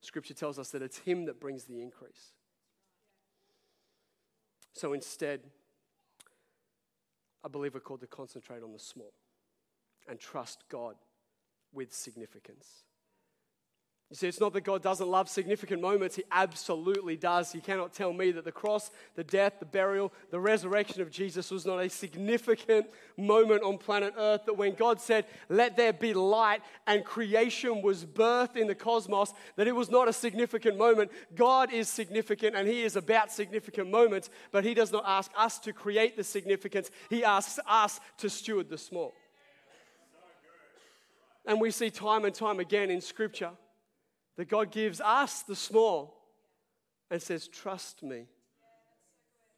Scripture 0.00 0.34
tells 0.34 0.58
us 0.58 0.70
that 0.70 0.82
it's 0.82 0.98
Him 0.98 1.24
that 1.26 1.40
brings 1.40 1.64
the 1.64 1.80
increase. 1.80 2.32
So 4.74 4.92
instead, 4.92 5.40
I 7.44 7.48
believe 7.48 7.74
we're 7.74 7.80
called 7.80 8.00
to 8.00 8.06
concentrate 8.06 8.62
on 8.62 8.72
the 8.72 8.78
small 8.78 9.12
and 10.08 10.18
trust 10.18 10.64
God 10.68 10.96
with 11.72 11.92
significance. 11.92 12.84
You 14.14 14.16
see, 14.18 14.28
it's 14.28 14.38
not 14.38 14.52
that 14.52 14.60
God 14.60 14.80
doesn't 14.80 15.08
love 15.08 15.28
significant 15.28 15.82
moments. 15.82 16.14
He 16.14 16.22
absolutely 16.30 17.16
does. 17.16 17.50
He 17.50 17.58
cannot 17.58 17.92
tell 17.92 18.12
me 18.12 18.30
that 18.30 18.44
the 18.44 18.52
cross, 18.52 18.92
the 19.16 19.24
death, 19.24 19.54
the 19.58 19.64
burial, 19.64 20.12
the 20.30 20.38
resurrection 20.38 21.02
of 21.02 21.10
Jesus 21.10 21.50
was 21.50 21.66
not 21.66 21.80
a 21.80 21.90
significant 21.90 22.86
moment 23.16 23.64
on 23.64 23.76
planet 23.76 24.14
Earth. 24.16 24.42
That 24.46 24.56
when 24.56 24.76
God 24.76 25.00
said, 25.00 25.26
Let 25.48 25.76
there 25.76 25.92
be 25.92 26.14
light, 26.14 26.60
and 26.86 27.04
creation 27.04 27.82
was 27.82 28.04
birthed 28.04 28.54
in 28.54 28.68
the 28.68 28.74
cosmos, 28.76 29.34
that 29.56 29.66
it 29.66 29.74
was 29.74 29.90
not 29.90 30.06
a 30.06 30.12
significant 30.12 30.78
moment. 30.78 31.10
God 31.34 31.72
is 31.72 31.88
significant 31.88 32.54
and 32.54 32.68
He 32.68 32.84
is 32.84 32.94
about 32.94 33.32
significant 33.32 33.90
moments, 33.90 34.30
but 34.52 34.62
He 34.62 34.74
does 34.74 34.92
not 34.92 35.02
ask 35.04 35.32
us 35.36 35.58
to 35.58 35.72
create 35.72 36.16
the 36.16 36.22
significance, 36.22 36.88
He 37.10 37.24
asks 37.24 37.58
us 37.66 37.98
to 38.18 38.30
steward 38.30 38.70
the 38.70 38.78
small. 38.78 39.12
And 41.44 41.60
we 41.60 41.72
see 41.72 41.90
time 41.90 42.24
and 42.24 42.32
time 42.32 42.60
again 42.60 42.92
in 42.92 43.00
Scripture 43.00 43.50
that 44.36 44.48
God 44.48 44.70
gives 44.70 45.00
us 45.00 45.42
the 45.42 45.56
small 45.56 46.20
and 47.10 47.22
says, 47.22 47.48
Trust 47.48 48.02
me. 48.02 48.26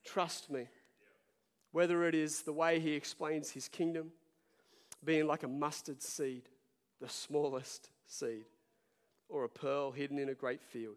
Trust 0.04 0.50
me. 0.50 0.68
Whether 1.72 2.04
it 2.04 2.14
is 2.14 2.42
the 2.42 2.52
way 2.52 2.80
he 2.80 2.92
explains 2.92 3.50
his 3.50 3.68
kingdom, 3.68 4.12
being 5.04 5.26
like 5.26 5.42
a 5.42 5.48
mustard 5.48 6.02
seed, 6.02 6.42
the 7.00 7.08
smallest 7.08 7.90
seed, 8.06 8.44
or 9.28 9.44
a 9.44 9.48
pearl 9.48 9.92
hidden 9.92 10.18
in 10.18 10.28
a 10.28 10.34
great 10.34 10.62
field, 10.62 10.96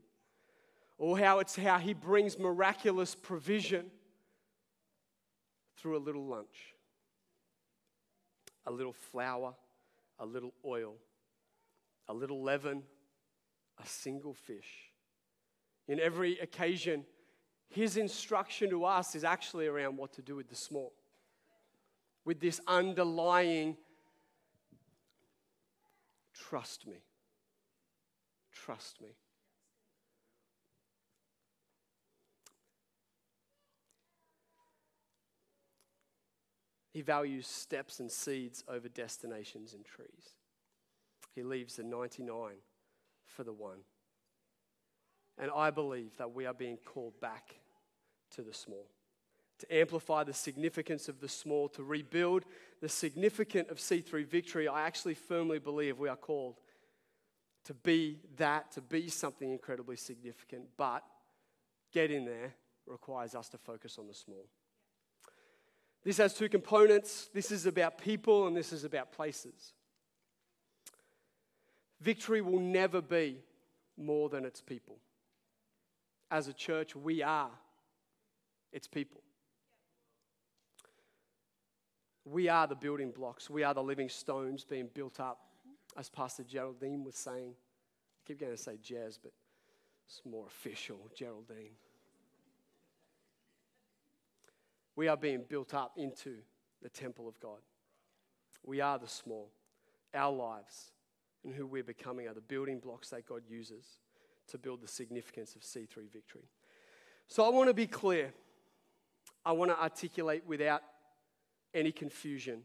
or 0.98 1.18
how 1.18 1.40
it's 1.40 1.56
how 1.56 1.80
he 1.80 1.94
brings 1.94 2.38
miraculous 2.38 3.16
provision 3.16 3.90
through 5.78 5.98
a 5.98 6.00
little 6.00 6.26
lunch, 6.26 6.76
a 8.66 8.72
little 8.72 8.94
flour, 8.94 9.54
a 10.20 10.26
little 10.26 10.54
oil, 10.66 10.96
a 12.08 12.14
little 12.14 12.42
leaven, 12.42 12.84
a 13.82 13.88
single 13.88 14.34
fish. 14.34 14.92
In 15.88 16.00
every 16.00 16.38
occasion, 16.40 17.06
his 17.70 17.98
instruction 17.98 18.70
to 18.70 18.86
us 18.86 19.16
is 19.16 19.24
actually 19.24 19.68
around 19.68 19.98
what 19.98 20.14
to 20.14 20.22
do 20.22 20.36
with 20.36 20.50
the 20.50 20.56
small, 20.56 20.94
with 22.26 22.40
this 22.40 22.60
underlying 22.68 23.78
trust 26.34 26.88
me. 26.88 27.04
Trust 28.52 29.02
me. 29.02 29.10
He 36.92 37.02
values 37.02 37.48
steps 37.48 38.00
and 38.00 38.12
seeds 38.12 38.64
over 38.68 38.90
destinations 38.90 39.74
and 39.74 39.86
trees. 39.86 40.36
He 41.36 41.44
leaves 41.44 41.76
the 41.76 41.84
99 41.84 42.56
for 43.40 43.46
the 43.46 43.54
one. 43.54 43.78
And 45.38 45.50
I 45.56 45.70
believe 45.70 46.18
that 46.18 46.36
we 46.36 46.46
are 46.46 46.54
being 46.54 46.76
called 46.76 47.18
back 47.22 47.56
to 48.36 48.42
the 48.42 48.54
small, 48.54 48.86
to 49.60 49.74
amplify 49.74 50.26
the 50.26 50.34
significance 50.34 51.08
of 51.08 51.22
the 51.22 51.30
small, 51.30 51.70
to 51.70 51.82
rebuild 51.82 52.44
the 52.82 52.90
significance 52.90 53.70
of 53.72 53.78
C3 53.78 54.28
victory. 54.28 54.68
I 54.68 54.86
actually 54.86 55.14
firmly 55.14 55.58
believe 55.58 56.00
we 56.00 56.10
are 56.10 56.18
called 56.18 56.58
to 57.64 57.74
be 57.74 58.20
that, 58.36 58.74
to 58.74 58.82
be 58.82 59.08
something 59.08 59.50
incredibly 59.50 59.96
significant, 59.96 60.64
but 60.76 61.06
getting 61.94 62.26
there 62.26 62.56
requires 62.86 63.36
us 63.36 63.48
to 63.50 63.58
focus 63.58 63.98
on 63.98 64.10
the 64.10 64.14
small. 64.14 64.50
This 66.04 66.18
has 66.18 66.34
two 66.34 66.50
components. 66.50 67.30
This 67.34 67.52
is 67.52 67.66
about 67.66 68.00
people 68.00 68.48
and 68.48 68.58
this 68.58 68.74
is 68.74 68.84
about 68.84 69.14
places. 69.14 69.76
Victory 72.02 72.42
will 72.42 72.60
never 72.60 73.02
be 73.02 73.40
more 73.98 74.30
than 74.30 74.46
its 74.46 74.62
people. 74.62 74.98
As 76.32 76.48
a 76.48 76.54
church, 76.54 76.96
we 76.96 77.22
are 77.22 77.50
its 78.72 78.88
people. 78.88 79.22
We 82.24 82.48
are 82.48 82.68
the 82.68 82.76
building 82.76 83.12
blocks. 83.12 83.50
We 83.50 83.64
are 83.64 83.74
the 83.74 83.84
living 83.84 84.10
stones 84.10 84.64
being 84.64 84.90
built 84.94 85.20
up, 85.20 85.40
as 85.98 86.10
Pastor 86.10 86.44
Geraldine 86.44 87.04
was 87.04 87.16
saying. 87.16 87.54
I 87.56 88.20
keep 88.28 88.40
going 88.40 88.52
to 88.52 88.58
say 88.58 88.78
Jazz, 88.82 89.18
but 89.18 89.32
it's 90.06 90.22
more 90.30 90.46
official, 90.46 91.10
Geraldine. 91.16 91.76
We 94.96 95.08
are 95.08 95.18
being 95.18 95.44
built 95.48 95.74
up 95.74 95.94
into 95.98 96.38
the 96.82 96.90
temple 96.90 97.28
of 97.28 97.40
God. 97.40 97.60
We 98.64 98.82
are 98.82 99.00
the 99.00 99.08
small. 99.08 99.50
Our 100.14 100.32
lives 100.32 100.92
and 101.44 101.54
who 101.54 101.66
we're 101.66 101.84
becoming 101.84 102.28
are 102.28 102.34
the 102.34 102.42
building 102.42 102.80
blocks 102.80 103.10
that 103.10 103.26
God 103.28 103.44
uses 103.48 103.86
to 104.48 104.58
build 104.58 104.82
the 104.82 104.88
significance 104.88 105.56
of 105.56 105.62
C3 105.62 106.12
victory. 106.12 106.50
So 107.28 107.46
I 107.46 107.50
want 107.50 107.70
to 107.70 107.74
be 107.74 107.88
clear. 107.88 108.34
I 109.46 109.52
want 109.52 109.72
to 109.72 109.82
articulate 109.82 110.44
without 110.46 110.82
any 111.74 111.92
confusion 111.92 112.64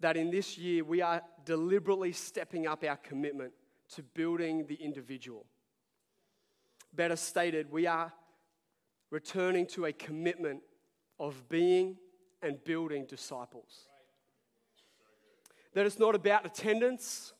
that 0.00 0.16
in 0.16 0.30
this 0.30 0.58
year 0.58 0.82
we 0.82 1.00
are 1.00 1.22
deliberately 1.44 2.12
stepping 2.12 2.66
up 2.66 2.82
our 2.82 2.96
commitment 2.96 3.52
to 3.94 4.02
building 4.02 4.66
the 4.66 4.74
individual. 4.74 5.46
Better 6.92 7.16
stated, 7.16 7.70
we 7.70 7.86
are 7.86 8.12
returning 9.10 9.66
to 9.66 9.84
a 9.84 9.92
commitment 9.92 10.60
of 11.20 11.48
being 11.48 11.96
and 12.42 12.62
building 12.64 13.06
disciples. 13.06 13.86
That 15.74 15.86
it's 15.86 15.98
not 15.98 16.14
about 16.14 16.44
attendance, 16.44 17.32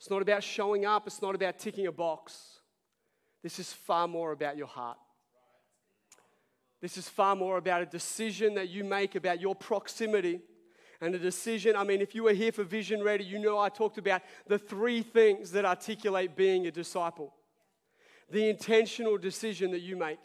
it's 0.00 0.08
not 0.08 0.22
about 0.22 0.42
showing 0.42 0.86
up, 0.86 1.06
it's 1.06 1.20
not 1.20 1.34
about 1.34 1.58
ticking 1.58 1.86
a 1.86 1.92
box. 1.92 2.60
This 3.42 3.58
is 3.58 3.70
far 3.70 4.08
more 4.08 4.32
about 4.32 4.56
your 4.56 4.66
heart. 4.66 4.96
This 6.80 6.96
is 6.96 7.06
far 7.06 7.36
more 7.36 7.58
about 7.58 7.82
a 7.82 7.86
decision 7.86 8.54
that 8.54 8.70
you 8.70 8.82
make 8.82 9.14
about 9.14 9.42
your 9.42 9.54
proximity 9.54 10.40
and 11.02 11.14
a 11.14 11.18
decision. 11.18 11.76
I 11.76 11.84
mean, 11.84 12.00
if 12.00 12.14
you 12.14 12.22
were 12.22 12.32
here 12.32 12.50
for 12.50 12.64
Vision 12.64 13.02
Ready, 13.02 13.24
you 13.24 13.38
know 13.38 13.58
I 13.58 13.68
talked 13.68 13.98
about 13.98 14.22
the 14.46 14.58
three 14.58 15.02
things 15.02 15.52
that 15.52 15.66
articulate 15.66 16.34
being 16.34 16.66
a 16.66 16.70
disciple 16.70 17.34
the 18.30 18.48
intentional 18.48 19.18
decision 19.18 19.72
that 19.72 19.80
you 19.80 19.96
make, 19.96 20.20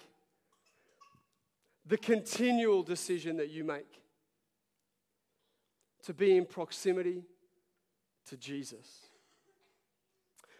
the 1.85 1.97
continual 1.97 2.83
decision 2.83 3.35
that 3.37 3.49
you 3.49 3.65
make 3.65 3.99
to 6.03 6.13
be 6.13 6.37
in 6.37 6.45
proximity 6.45 7.23
to 8.27 8.37
Jesus. 8.37 9.04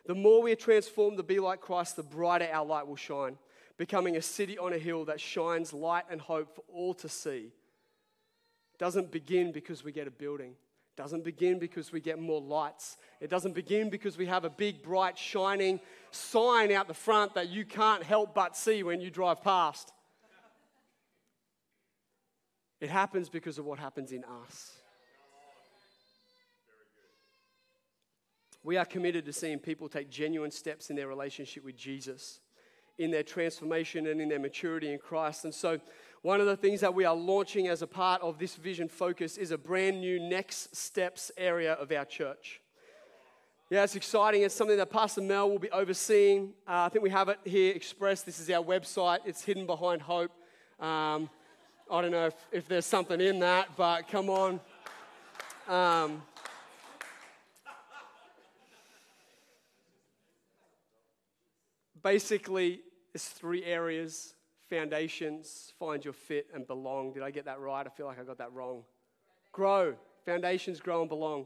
The 0.05 0.15
more 0.15 0.41
we 0.41 0.51
are 0.51 0.57
transformed 0.57 1.17
to 1.17 1.23
be 1.23 1.39
like 1.39 1.61
Christ, 1.61 1.95
the 1.95 2.03
brighter 2.03 2.47
our 2.51 2.65
light 2.65 2.87
will 2.87 2.95
shine, 2.95 3.37
becoming 3.77 4.17
a 4.17 4.21
city 4.21 4.57
on 4.57 4.73
a 4.73 4.77
hill 4.77 5.05
that 5.05 5.19
shines 5.19 5.73
light 5.73 6.05
and 6.09 6.21
hope 6.21 6.55
for 6.55 6.63
all 6.71 6.93
to 6.95 7.09
see. 7.09 7.51
Doesn't 8.77 9.11
begin 9.11 9.51
because 9.51 9.83
we 9.83 9.91
get 9.91 10.07
a 10.07 10.11
building. 10.11 10.53
Doesn't 10.95 11.23
begin 11.23 11.59
because 11.59 11.91
we 11.91 11.99
get 11.99 12.19
more 12.19 12.39
lights. 12.39 12.97
It 13.19 13.29
doesn't 13.29 13.53
begin 13.53 13.89
because 13.89 14.17
we 14.17 14.27
have 14.27 14.45
a 14.45 14.49
big, 14.49 14.81
bright, 14.81 15.17
shining 15.17 15.79
sign 16.11 16.71
out 16.71 16.87
the 16.87 16.93
front 16.93 17.33
that 17.35 17.49
you 17.49 17.65
can't 17.65 18.03
help 18.03 18.33
but 18.33 18.55
see 18.55 18.83
when 18.83 19.01
you 19.01 19.09
drive 19.09 19.41
past. 19.41 19.91
It 22.79 22.89
happens 22.89 23.29
because 23.29 23.57
of 23.57 23.65
what 23.65 23.79
happens 23.79 24.11
in 24.11 24.23
us. 24.23 24.71
We 28.65 28.77
are 28.77 28.85
committed 28.85 29.25
to 29.25 29.33
seeing 29.33 29.59
people 29.59 29.87
take 29.87 30.09
genuine 30.09 30.49
steps 30.49 30.89
in 30.89 30.95
their 30.95 31.07
relationship 31.07 31.63
with 31.63 31.77
Jesus, 31.77 32.39
in 32.97 33.11
their 33.11 33.21
transformation 33.21 34.07
and 34.07 34.19
in 34.19 34.27
their 34.27 34.39
maturity 34.39 34.91
in 34.91 34.97
Christ. 34.97 35.45
And 35.45 35.53
so, 35.53 35.79
one 36.23 36.41
of 36.41 36.47
the 36.47 36.57
things 36.57 36.81
that 36.81 36.91
we 36.91 37.05
are 37.05 37.13
launching 37.13 37.67
as 37.67 37.83
a 37.83 37.87
part 37.87 38.23
of 38.23 38.39
this 38.39 38.55
vision 38.55 38.89
focus 38.89 39.37
is 39.37 39.51
a 39.51 39.57
brand 39.59 40.01
new 40.01 40.19
next 40.19 40.75
steps 40.75 41.31
area 41.37 41.73
of 41.73 41.91
our 41.91 42.05
church. 42.05 42.59
Yeah, 43.69 43.83
it's 43.83 43.95
exciting. 43.95 44.41
It's 44.41 44.55
something 44.55 44.77
that 44.77 44.89
Pastor 44.89 45.21
Mel 45.21 45.47
will 45.47 45.59
be 45.59 45.69
overseeing. 45.69 46.53
Uh, 46.67 46.85
I 46.85 46.89
think 46.89 47.03
we 47.03 47.11
have 47.11 47.29
it 47.29 47.37
here 47.45 47.71
expressed. 47.71 48.25
This 48.25 48.39
is 48.39 48.49
our 48.49 48.63
website. 48.63 49.19
It's 49.25 49.43
hidden 49.43 49.67
behind 49.67 50.01
hope. 50.01 50.31
Um, 50.79 51.29
I 51.91 52.01
don't 52.01 52.09
know 52.09 52.25
if, 52.25 52.35
if, 52.51 52.67
there's 52.67 52.87
something 52.87 53.21
in 53.21 53.37
that, 53.41 53.69
but 53.77 54.07
come 54.07 54.31
on. 54.31 54.59
Um, 55.67 56.23
basically, 62.05 62.81
it's 63.15 63.27
three 63.27 63.65
areas 63.65 64.35
foundations, 64.69 65.73
find 65.79 66.03
your 66.03 66.13
fit, 66.13 66.47
and 66.53 66.65
belong. 66.65 67.13
Did 67.13 67.23
I 67.23 67.31
get 67.31 67.45
that 67.45 67.59
right? 67.59 67.85
I 67.85 67.89
feel 67.89 68.05
like 68.05 68.19
I 68.19 68.23
got 68.23 68.37
that 68.39 68.51
wrong. 68.51 68.83
Grow. 69.51 69.95
Foundations 70.25 70.79
grow 70.79 71.01
and 71.01 71.09
belong. 71.09 71.45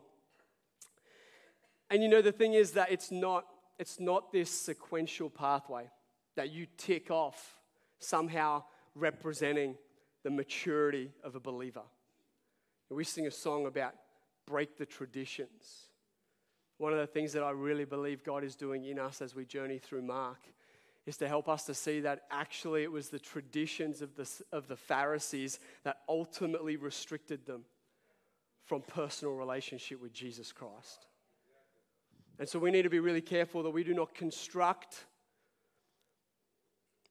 And 1.89 2.01
you 2.01 2.07
know, 2.07 2.21
the 2.21 2.31
thing 2.31 2.53
is 2.53 2.71
that 2.71 2.91
it's 2.91 3.11
not, 3.11 3.45
it's 3.77 3.99
not 3.99 4.31
this 4.31 4.49
sequential 4.49 5.29
pathway 5.29 5.89
that 6.35 6.51
you 6.51 6.65
tick 6.77 7.11
off 7.11 7.57
somehow 7.99 8.63
representing 8.95 9.75
the 10.23 10.29
maturity 10.29 11.11
of 11.23 11.35
a 11.35 11.39
believer. 11.39 11.83
we 12.89 13.03
sing 13.03 13.27
a 13.27 13.31
song 13.31 13.65
about 13.65 13.93
break 14.45 14.77
the 14.77 14.85
traditions. 14.85 15.88
One 16.79 16.93
of 16.93 16.99
the 16.99 17.07
things 17.07 17.33
that 17.33 17.43
I 17.43 17.51
really 17.51 17.83
believe 17.83 18.23
God 18.23 18.41
is 18.41 18.55
doing 18.55 18.85
in 18.85 18.97
us 18.97 19.21
as 19.21 19.35
we 19.35 19.43
journey 19.43 19.79
through 19.79 20.01
Mark 20.01 20.39
is 21.05 21.17
to 21.17 21.27
help 21.27 21.49
us 21.49 21.65
to 21.65 21.73
see 21.73 21.99
that 21.99 22.21
actually 22.31 22.83
it 22.83 22.91
was 22.91 23.09
the 23.09 23.19
traditions 23.19 24.01
of 24.01 24.15
the, 24.15 24.29
of 24.53 24.69
the 24.69 24.77
Pharisees 24.77 25.59
that 25.83 25.97
ultimately 26.07 26.77
restricted 26.77 27.45
them 27.45 27.65
from 28.63 28.81
personal 28.81 29.33
relationship 29.33 30.01
with 30.01 30.13
Jesus 30.13 30.53
Christ. 30.53 31.07
And 32.39 32.47
so 32.47 32.59
we 32.59 32.71
need 32.71 32.83
to 32.83 32.89
be 32.89 33.01
really 33.01 33.21
careful 33.21 33.61
that 33.63 33.71
we 33.71 33.83
do 33.83 33.93
not 33.93 34.15
construct 34.15 35.03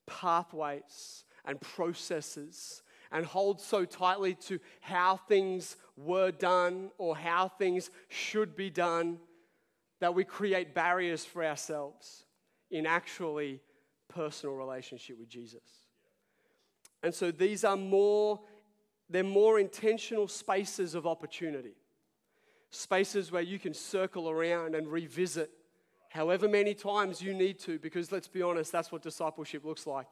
pathways 0.06 1.24
and 1.44 1.60
processes 1.60 2.82
and 3.12 3.26
hold 3.26 3.60
so 3.60 3.84
tightly 3.84 4.32
to 4.34 4.60
how 4.80 5.18
things 5.28 5.76
were 5.94 6.30
done 6.30 6.90
or 6.96 7.14
how 7.14 7.48
things 7.48 7.90
should 8.08 8.56
be 8.56 8.70
done 8.70 9.18
that 10.00 10.14
we 10.14 10.24
create 10.24 10.74
barriers 10.74 11.24
for 11.24 11.44
ourselves 11.44 12.24
in 12.70 12.86
actually 12.86 13.60
personal 14.08 14.54
relationship 14.54 15.18
with 15.18 15.28
Jesus. 15.28 15.62
And 17.02 17.14
so 17.14 17.30
these 17.30 17.64
are 17.64 17.76
more, 17.76 18.40
they're 19.08 19.22
more 19.22 19.58
intentional 19.58 20.28
spaces 20.28 20.94
of 20.94 21.06
opportunity. 21.06 21.74
Spaces 22.70 23.32
where 23.32 23.42
you 23.42 23.58
can 23.58 23.74
circle 23.74 24.28
around 24.28 24.74
and 24.74 24.88
revisit 24.88 25.50
however 26.10 26.48
many 26.48 26.74
times 26.74 27.22
you 27.22 27.34
need 27.34 27.58
to, 27.60 27.78
because 27.78 28.10
let's 28.10 28.28
be 28.28 28.42
honest, 28.42 28.72
that's 28.72 28.90
what 28.90 29.02
discipleship 29.02 29.64
looks 29.64 29.86
like. 29.86 30.08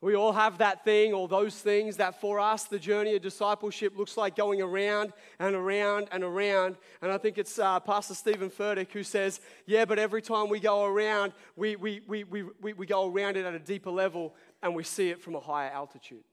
We 0.00 0.14
all 0.14 0.32
have 0.32 0.58
that 0.58 0.84
thing 0.84 1.14
or 1.14 1.28
those 1.28 1.58
things 1.58 1.96
that 1.96 2.20
for 2.20 2.38
us, 2.38 2.64
the 2.64 2.78
journey 2.78 3.16
of 3.16 3.22
discipleship 3.22 3.96
looks 3.96 4.16
like 4.16 4.36
going 4.36 4.60
around 4.60 5.14
and 5.38 5.54
around 5.54 6.08
and 6.12 6.22
around. 6.22 6.76
And 7.00 7.10
I 7.10 7.16
think 7.16 7.38
it's 7.38 7.58
uh, 7.58 7.80
Pastor 7.80 8.14
Steven 8.14 8.50
Furtick 8.50 8.92
who 8.92 9.02
says, 9.02 9.40
Yeah, 9.66 9.86
but 9.86 9.98
every 9.98 10.20
time 10.20 10.50
we 10.50 10.60
go 10.60 10.84
around, 10.84 11.32
we, 11.56 11.76
we, 11.76 12.02
we, 12.06 12.24
we, 12.24 12.42
we, 12.60 12.72
we 12.74 12.86
go 12.86 13.10
around 13.10 13.38
it 13.38 13.46
at 13.46 13.54
a 13.54 13.58
deeper 13.58 13.90
level 13.90 14.34
and 14.62 14.74
we 14.74 14.84
see 14.84 15.08
it 15.08 15.22
from 15.22 15.36
a 15.36 15.40
higher 15.40 15.70
altitude. 15.70 16.24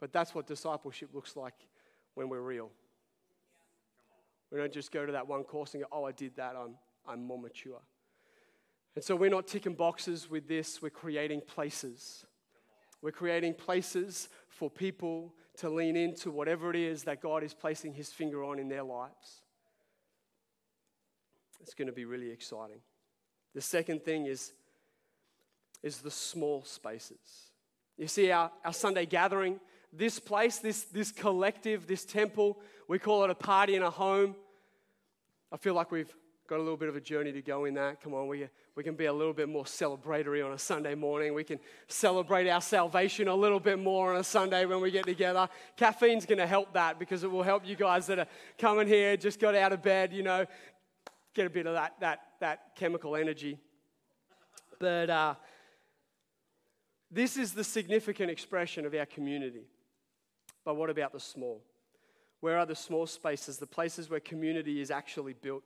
But 0.00 0.12
that's 0.12 0.34
what 0.34 0.46
discipleship 0.46 1.10
looks 1.12 1.36
like 1.36 1.54
when 2.14 2.30
we're 2.30 2.40
real. 2.40 2.70
We 4.50 4.58
don't 4.58 4.72
just 4.72 4.90
go 4.90 5.04
to 5.04 5.12
that 5.12 5.26
one 5.26 5.44
course 5.44 5.74
and 5.74 5.82
go, 5.82 5.88
Oh, 5.92 6.04
I 6.04 6.12
did 6.12 6.36
that, 6.36 6.56
I'm, 6.56 6.76
I'm 7.06 7.26
more 7.26 7.38
mature. 7.38 7.80
And 8.94 9.02
so 9.02 9.16
we're 9.16 9.30
not 9.30 9.46
ticking 9.46 9.74
boxes 9.74 10.30
with 10.30 10.46
this, 10.46 10.80
we're 10.80 10.90
creating 10.90 11.40
places. 11.40 12.26
We're 13.02 13.10
creating 13.10 13.54
places 13.54 14.28
for 14.48 14.70
people 14.70 15.34
to 15.58 15.68
lean 15.68 15.96
into 15.96 16.30
whatever 16.30 16.70
it 16.70 16.76
is 16.76 17.04
that 17.04 17.20
God 17.20 17.42
is 17.42 17.52
placing 17.52 17.94
His 17.94 18.10
finger 18.10 18.42
on 18.44 18.58
in 18.58 18.68
their 18.68 18.82
lives. 18.82 19.42
It's 21.60 21.74
going 21.74 21.86
to 21.86 21.92
be 21.92 22.04
really 22.04 22.30
exciting. 22.30 22.80
The 23.54 23.60
second 23.60 24.04
thing 24.04 24.26
is, 24.26 24.52
is 25.82 25.98
the 25.98 26.10
small 26.10 26.64
spaces. 26.64 27.50
You 27.96 28.08
see, 28.08 28.30
our, 28.30 28.50
our 28.64 28.72
Sunday 28.72 29.06
gathering, 29.06 29.60
this 29.92 30.18
place, 30.18 30.58
this, 30.58 30.84
this 30.84 31.12
collective, 31.12 31.86
this 31.86 32.04
temple, 32.04 32.58
we 32.88 32.98
call 32.98 33.24
it 33.24 33.30
a 33.30 33.34
party 33.34 33.76
in 33.76 33.82
a 33.82 33.90
home. 33.90 34.34
I 35.52 35.56
feel 35.56 35.74
like 35.74 35.92
we've 35.92 36.12
got 36.48 36.58
a 36.58 36.62
little 36.62 36.76
bit 36.76 36.90
of 36.90 36.96
a 36.96 37.00
journey 37.00 37.32
to 37.32 37.40
go 37.40 37.64
in 37.64 37.74
that. 37.74 38.02
Come 38.02 38.12
on, 38.12 38.28
we, 38.28 38.46
we 38.74 38.82
can 38.84 38.94
be 38.94 39.06
a 39.06 39.12
little 39.12 39.32
bit 39.32 39.48
more 39.48 39.64
celebratory 39.64 40.44
on 40.44 40.52
a 40.52 40.58
Sunday 40.58 40.94
morning. 40.94 41.32
We 41.32 41.44
can 41.44 41.58
celebrate 41.88 42.48
our 42.48 42.60
salvation 42.60 43.28
a 43.28 43.34
little 43.34 43.60
bit 43.60 43.78
more 43.78 44.12
on 44.12 44.20
a 44.20 44.24
Sunday 44.24 44.66
when 44.66 44.80
we 44.82 44.90
get 44.90 45.06
together. 45.06 45.48
Caffeine's 45.76 46.26
going 46.26 46.38
to 46.38 46.46
help 46.46 46.74
that 46.74 46.98
because 46.98 47.24
it 47.24 47.30
will 47.30 47.42
help 47.42 47.66
you 47.66 47.76
guys 47.76 48.06
that 48.08 48.18
are 48.18 48.26
coming 48.58 48.86
here, 48.86 49.16
just 49.16 49.40
got 49.40 49.54
out 49.54 49.72
of 49.72 49.82
bed, 49.82 50.12
you 50.12 50.22
know, 50.22 50.44
get 51.34 51.46
a 51.46 51.50
bit 51.50 51.66
of 51.66 51.74
that, 51.74 51.94
that, 52.00 52.20
that 52.40 52.76
chemical 52.76 53.16
energy. 53.16 53.58
But 54.78 55.08
uh, 55.08 55.34
this 57.10 57.38
is 57.38 57.54
the 57.54 57.64
significant 57.64 58.30
expression 58.30 58.84
of 58.84 58.94
our 58.94 59.06
community. 59.06 59.64
But 60.62 60.76
what 60.76 60.90
about 60.90 61.12
the 61.12 61.20
small? 61.20 61.62
Where 62.40 62.58
are 62.58 62.66
the 62.66 62.74
small 62.74 63.06
spaces, 63.06 63.56
the 63.56 63.66
places 63.66 64.10
where 64.10 64.20
community 64.20 64.82
is 64.82 64.90
actually 64.90 65.32
built? 65.32 65.62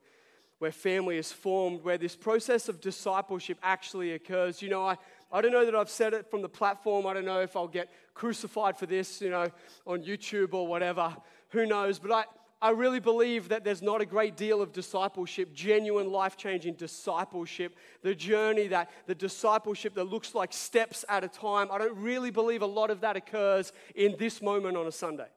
Where 0.58 0.72
family 0.72 1.18
is 1.18 1.30
formed, 1.32 1.82
where 1.84 1.98
this 1.98 2.16
process 2.16 2.68
of 2.68 2.80
discipleship 2.80 3.58
actually 3.62 4.12
occurs. 4.12 4.60
You 4.60 4.70
know, 4.70 4.84
I, 4.84 4.96
I 5.30 5.40
don't 5.40 5.52
know 5.52 5.64
that 5.64 5.74
I've 5.74 5.90
said 5.90 6.14
it 6.14 6.30
from 6.30 6.42
the 6.42 6.48
platform. 6.48 7.06
I 7.06 7.14
don't 7.14 7.24
know 7.24 7.40
if 7.40 7.56
I'll 7.56 7.68
get 7.68 7.92
crucified 8.14 8.76
for 8.76 8.86
this, 8.86 9.20
you 9.20 9.30
know, 9.30 9.46
on 9.86 10.02
YouTube 10.02 10.54
or 10.54 10.66
whatever. 10.66 11.16
Who 11.50 11.66
knows? 11.66 11.98
But 11.98 12.12
I, 12.12 12.24
I 12.60 12.70
really 12.70 12.98
believe 12.98 13.50
that 13.50 13.62
there's 13.62 13.82
not 13.82 14.00
a 14.00 14.06
great 14.06 14.36
deal 14.36 14.60
of 14.60 14.72
discipleship, 14.72 15.54
genuine 15.54 16.10
life 16.10 16.36
changing 16.36 16.74
discipleship, 16.74 17.76
the 18.02 18.16
journey 18.16 18.66
that 18.68 18.90
the 19.06 19.14
discipleship 19.14 19.94
that 19.94 20.04
looks 20.04 20.34
like 20.34 20.52
steps 20.52 21.04
at 21.08 21.22
a 21.22 21.28
time. 21.28 21.68
I 21.70 21.78
don't 21.78 21.96
really 21.96 22.32
believe 22.32 22.62
a 22.62 22.66
lot 22.66 22.90
of 22.90 23.02
that 23.02 23.16
occurs 23.16 23.72
in 23.94 24.16
this 24.18 24.42
moment 24.42 24.76
on 24.76 24.88
a 24.88 24.92
Sunday. 24.92 25.28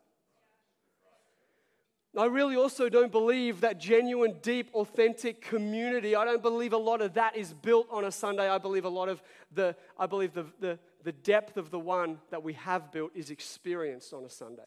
I 2.17 2.25
really 2.25 2.57
also 2.57 2.89
don't 2.89 3.11
believe 3.11 3.61
that 3.61 3.79
genuine, 3.79 4.35
deep, 4.41 4.69
authentic 4.73 5.41
community. 5.41 6.13
I 6.13 6.25
don't 6.25 6.41
believe 6.41 6.73
a 6.73 6.77
lot 6.77 7.01
of 7.01 7.13
that 7.13 7.37
is 7.37 7.53
built 7.53 7.87
on 7.89 8.03
a 8.03 8.11
Sunday. 8.11 8.49
I 8.49 8.57
believe 8.57 8.83
a 8.83 8.89
lot 8.89 9.07
of 9.07 9.23
the, 9.53 9.77
I 9.97 10.07
believe 10.07 10.33
the, 10.33 10.45
the, 10.59 10.79
the 11.03 11.13
depth 11.13 11.55
of 11.55 11.71
the 11.71 11.79
one 11.79 12.19
that 12.29 12.43
we 12.43 12.53
have 12.53 12.91
built 12.91 13.11
is 13.15 13.29
experienced 13.29 14.13
on 14.13 14.25
a 14.25 14.29
Sunday. 14.29 14.65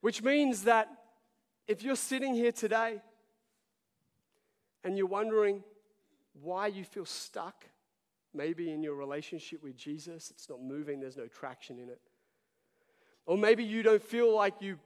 Which 0.00 0.22
means 0.22 0.62
that 0.62 0.88
if 1.66 1.82
you're 1.82 1.96
sitting 1.96 2.34
here 2.34 2.52
today 2.52 3.02
and 4.84 4.96
you're 4.96 5.08
wondering 5.08 5.64
why 6.40 6.68
you 6.68 6.84
feel 6.84 7.04
stuck, 7.04 7.64
maybe 8.32 8.70
in 8.70 8.80
your 8.80 8.94
relationship 8.94 9.60
with 9.60 9.76
Jesus, 9.76 10.30
it's 10.30 10.48
not 10.48 10.62
moving, 10.62 11.00
there's 11.00 11.16
no 11.16 11.26
traction 11.26 11.80
in 11.80 11.88
it 11.88 12.00
or 13.28 13.36
maybe 13.36 13.62
you 13.62 13.82
don't 13.82 14.02
feel 14.02 14.34
like 14.34 14.54
you, 14.60 14.78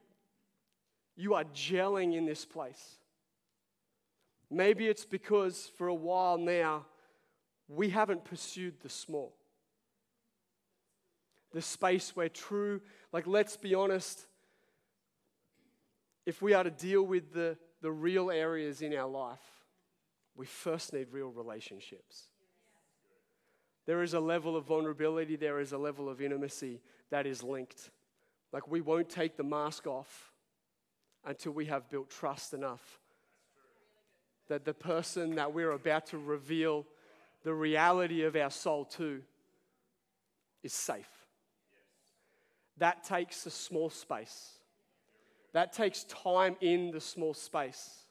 you 1.14 1.34
are 1.34 1.44
gelling 1.54 2.16
in 2.16 2.26
this 2.26 2.44
place. 2.44 2.96
Maybe 4.50 4.88
it's 4.88 5.04
because 5.04 5.70
for 5.78 5.86
a 5.86 5.94
while 5.94 6.36
now, 6.36 6.86
we 7.68 7.90
haven't 7.90 8.24
pursued 8.24 8.74
the 8.82 8.88
small. 8.88 9.32
The 11.52 11.62
space 11.62 12.16
where 12.16 12.28
true, 12.28 12.80
like, 13.12 13.28
let's 13.28 13.56
be 13.56 13.76
honest, 13.76 14.26
if 16.26 16.42
we 16.42 16.52
are 16.52 16.64
to 16.64 16.70
deal 16.70 17.04
with 17.04 17.32
the, 17.32 17.56
the 17.80 17.92
real 17.92 18.28
areas 18.28 18.82
in 18.82 18.92
our 18.96 19.08
life, 19.08 19.38
we 20.34 20.46
first 20.46 20.92
need 20.92 21.12
real 21.12 21.30
relationships. 21.30 22.24
There 23.86 24.02
is 24.02 24.14
a 24.14 24.20
level 24.20 24.56
of 24.56 24.64
vulnerability, 24.64 25.36
there 25.36 25.60
is 25.60 25.70
a 25.70 25.78
level 25.78 26.08
of 26.08 26.20
intimacy 26.20 26.80
that 27.10 27.24
is 27.24 27.44
linked. 27.44 27.91
Like, 28.52 28.68
we 28.68 28.80
won't 28.80 29.08
take 29.08 29.36
the 29.36 29.44
mask 29.44 29.86
off 29.86 30.32
until 31.24 31.52
we 31.52 31.66
have 31.66 31.88
built 31.90 32.10
trust 32.10 32.52
enough 32.52 33.00
that 34.48 34.64
the 34.64 34.74
person 34.74 35.36
that 35.36 35.54
we're 35.54 35.70
about 35.70 36.06
to 36.06 36.18
reveal 36.18 36.84
the 37.44 37.54
reality 37.54 38.22
of 38.22 38.36
our 38.36 38.50
soul 38.50 38.84
to 38.84 39.22
is 40.62 40.72
safe. 40.72 41.08
That 42.78 43.04
takes 43.04 43.46
a 43.46 43.50
small 43.50 43.90
space. 43.90 44.58
That 45.52 45.72
takes 45.72 46.04
time 46.04 46.56
in 46.60 46.90
the 46.90 47.00
small 47.00 47.34
space 47.34 48.04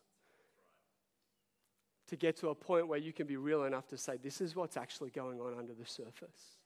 to 2.08 2.16
get 2.16 2.38
to 2.38 2.50
a 2.50 2.56
point 2.56 2.88
where 2.88 3.00
you 3.00 3.14
can 3.14 3.26
be 3.26 3.38
real 3.38 3.64
enough 3.64 3.88
to 3.88 3.98
say, 3.98 4.18
This 4.18 4.42
is 4.42 4.56
what's 4.56 4.78
actually 4.78 5.10
going 5.12 5.40
on 5.40 5.58
under 5.58 5.74
the 5.74 5.86
surface. 5.86 6.58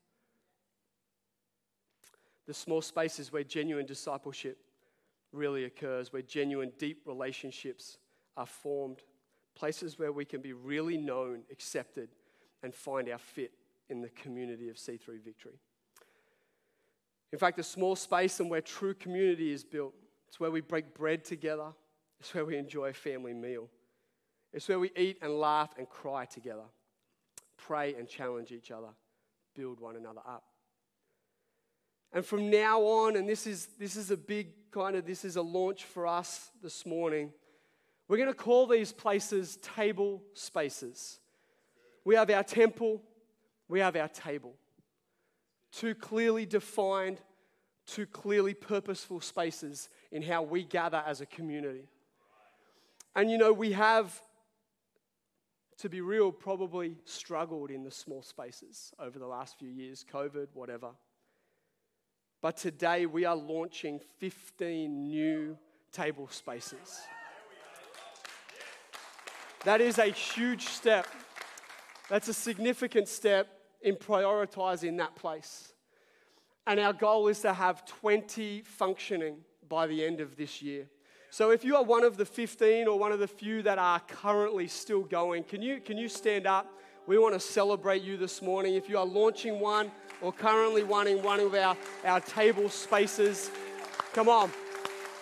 The 2.48 2.54
small 2.54 2.82
spaces 2.82 3.32
where 3.32 3.44
genuine 3.44 3.86
discipleship 3.86 4.58
really 5.32 5.66
occurs, 5.66 6.14
where 6.14 6.22
genuine, 6.22 6.72
deep 6.78 7.02
relationships 7.06 7.98
are 8.38 8.46
formed, 8.46 9.00
places 9.56 9.98
where 9.98 10.12
we 10.12 10.26
can 10.26 10.42
be 10.42 10.54
really 10.54 10.98
known, 10.98 11.42
accepted, 11.52 12.10
and 12.64 12.74
find 12.74 13.10
our 13.10 13.18
fit 13.18 13.52
in 13.90 14.02
the 14.02 14.10
community 14.10 14.70
of 14.70 14.76
C3 14.76 15.22
Victory. 15.24 15.60
In 17.32 17.40
fact, 17.40 17.58
the 17.58 17.64
small 17.64 17.96
space 17.96 18.40
and 18.40 18.50
where 18.50 18.62
true 18.62 18.94
community 18.94 19.52
is 19.52 19.64
built, 19.64 19.94
it's 20.28 20.40
where 20.40 20.52
we 20.52 20.62
break 20.62 20.94
bread 20.94 21.24
together, 21.24 21.74
it's 22.20 22.34
where 22.34 22.46
we 22.46 22.58
enjoy 22.58 22.90
a 22.90 22.94
family 22.94 23.34
meal, 23.34 23.70
it's 24.54 24.68
where 24.68 24.80
we 24.80 24.92
eat 24.96 25.18
and 25.22 25.40
laugh 25.40 25.74
and 25.78 25.90
cry 25.90 26.26
together, 26.26 26.64
pray 27.58 27.94
and 27.96 28.08
challenge 28.08 28.52
each 28.52 28.72
other, 28.72 28.90
build 29.54 29.80
one 29.80 29.96
another 29.96 30.22
up. 30.26 30.44
And 32.16 32.26
from 32.26 32.50
now 32.50 32.80
on, 32.80 33.18
and 33.18 33.28
this 33.28 33.46
is, 33.46 33.68
this 33.78 33.98
is 33.98 34.10
a 34.10 34.16
big 34.16 34.48
kind 34.72 34.96
of, 34.96 35.06
this 35.06 35.26
is 35.26 35.36
a 35.36 35.42
launch 35.42 35.84
for 35.84 36.08
us 36.08 36.50
this 36.64 36.86
morning, 36.86 37.34
we're 38.08 38.16
going 38.16 38.30
to 38.30 38.34
call 38.34 38.68
these 38.68 38.94
places 38.94 39.58
table 39.58 40.24
spaces. 40.34 41.20
We 42.06 42.16
have 42.16 42.30
our 42.30 42.44
temple, 42.44 43.02
we 43.68 43.82
have 43.82 43.98
our 43.98 44.08
table. 44.08 44.54
Two 45.74 45.94
clearly 45.94 46.46
defined, 46.46 47.20
two 47.86 48.06
clearly 48.06 48.54
purposeful 48.54 49.20
spaces 49.20 49.90
in 50.10 50.22
how 50.22 50.42
we 50.42 50.64
gather 50.64 51.04
as 51.06 51.20
a 51.20 51.26
community. 51.26 51.90
And 53.14 53.30
you 53.30 53.38
know, 53.38 53.52
we 53.52 53.74
have, 53.74 54.22
to 55.80 55.90
be 55.90 56.00
real, 56.00 56.32
probably 56.32 56.96
struggled 57.04 57.72
in 57.72 57.84
the 57.84 57.92
small 57.92 58.22
spaces 58.22 58.94
over 59.00 59.20
the 59.20 59.28
last 59.28 59.60
few 59.60 59.68
years, 59.68 60.06
COVID, 60.10 60.48
whatever. 60.54 60.92
But 62.46 62.58
today 62.58 63.08
we 63.08 63.26
are 63.26 63.36
launching 63.36 64.00
15 64.20 65.08
new 65.08 65.58
table 65.92 66.28
spaces. 66.28 67.02
That 69.64 69.82
is 69.82 69.98
a 69.98 70.12
huge 70.12 70.66
step. 70.66 71.08
That's 72.08 72.28
a 72.28 72.36
significant 72.36 73.08
step 73.08 73.48
in 73.82 73.96
prioritizing 73.96 74.96
that 75.00 75.16
place. 75.16 75.74
And 76.68 76.80
our 76.80 76.94
goal 76.94 77.30
is 77.30 77.40
to 77.40 77.52
have 77.52 77.84
20 77.88 78.62
functioning 78.62 79.38
by 79.68 79.88
the 79.88 80.06
end 80.06 80.22
of 80.22 80.36
this 80.36 80.62
year. 80.62 80.86
So 81.32 81.50
if 81.50 81.66
you 81.66 81.76
are 81.76 81.84
one 81.84 82.04
of 82.04 82.16
the 82.16 82.26
15 82.26 82.88
or 82.88 83.00
one 83.00 83.12
of 83.12 83.18
the 83.18 83.28
few 83.28 83.64
that 83.64 83.80
are 83.80 84.00
currently 84.02 84.68
still 84.68 85.02
going, 85.02 85.46
can 85.46 85.64
you, 85.64 85.82
can 85.82 85.98
you 85.98 86.08
stand 86.08 86.46
up? 86.46 86.72
We 87.08 87.18
want 87.18 87.34
to 87.34 87.40
celebrate 87.40 88.04
you 88.04 88.18
this 88.18 88.40
morning. 88.40 88.76
If 88.76 88.88
you 88.88 89.00
are 89.00 89.06
launching 89.06 89.60
one 89.60 89.92
or 90.22 90.32
currently 90.32 90.84
running 90.84 91.22
one 91.22 91.40
of 91.40 91.54
our, 91.54 91.76
our 92.04 92.20
table 92.20 92.70
spaces, 92.70 93.52
come 94.14 94.30
on. 94.30 94.52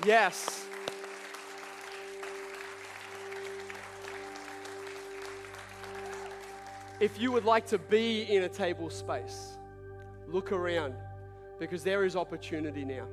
Yes. 0.06 0.66
If 7.00 7.20
you 7.20 7.32
would 7.32 7.44
like 7.44 7.66
to 7.68 7.78
be 7.78 8.24
in 8.24 8.44
a 8.44 8.50
table 8.50 8.90
space, 8.90 9.58
look 10.28 10.52
around 10.52 10.96
because 11.60 11.84
there 11.84 12.06
is 12.06 12.16
opportunity 12.16 12.86
now. 12.86 13.06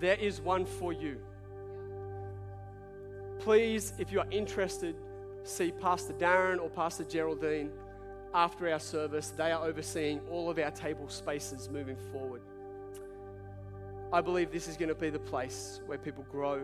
There 0.00 0.16
is 0.16 0.40
one 0.40 0.64
for 0.64 0.92
you. 0.92 1.20
Please, 3.38 3.92
if 3.98 4.12
you 4.12 4.20
are 4.20 4.26
interested, 4.30 4.94
see 5.44 5.72
Pastor 5.72 6.12
Darren 6.14 6.60
or 6.60 6.68
Pastor 6.70 7.04
Geraldine 7.04 7.70
after 8.34 8.70
our 8.70 8.78
service. 8.78 9.30
They 9.30 9.52
are 9.52 9.64
overseeing 9.64 10.20
all 10.30 10.50
of 10.50 10.58
our 10.58 10.70
table 10.70 11.08
spaces 11.08 11.68
moving 11.68 11.96
forward. 12.12 12.42
I 14.12 14.20
believe 14.20 14.50
this 14.50 14.68
is 14.68 14.76
going 14.76 14.88
to 14.88 14.94
be 14.94 15.10
the 15.10 15.18
place 15.18 15.80
where 15.86 15.98
people 15.98 16.24
grow, 16.30 16.60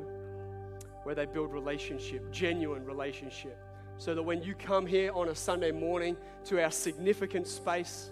where 1.04 1.14
they 1.14 1.26
build 1.26 1.52
relationship, 1.52 2.30
genuine 2.32 2.84
relationship 2.84 3.58
so 3.98 4.14
that 4.14 4.22
when 4.22 4.42
you 4.42 4.54
come 4.54 4.86
here 4.86 5.12
on 5.12 5.28
a 5.28 5.34
Sunday 5.34 5.72
morning 5.72 6.16
to 6.44 6.62
our 6.62 6.70
significant 6.70 7.46
space, 7.46 8.10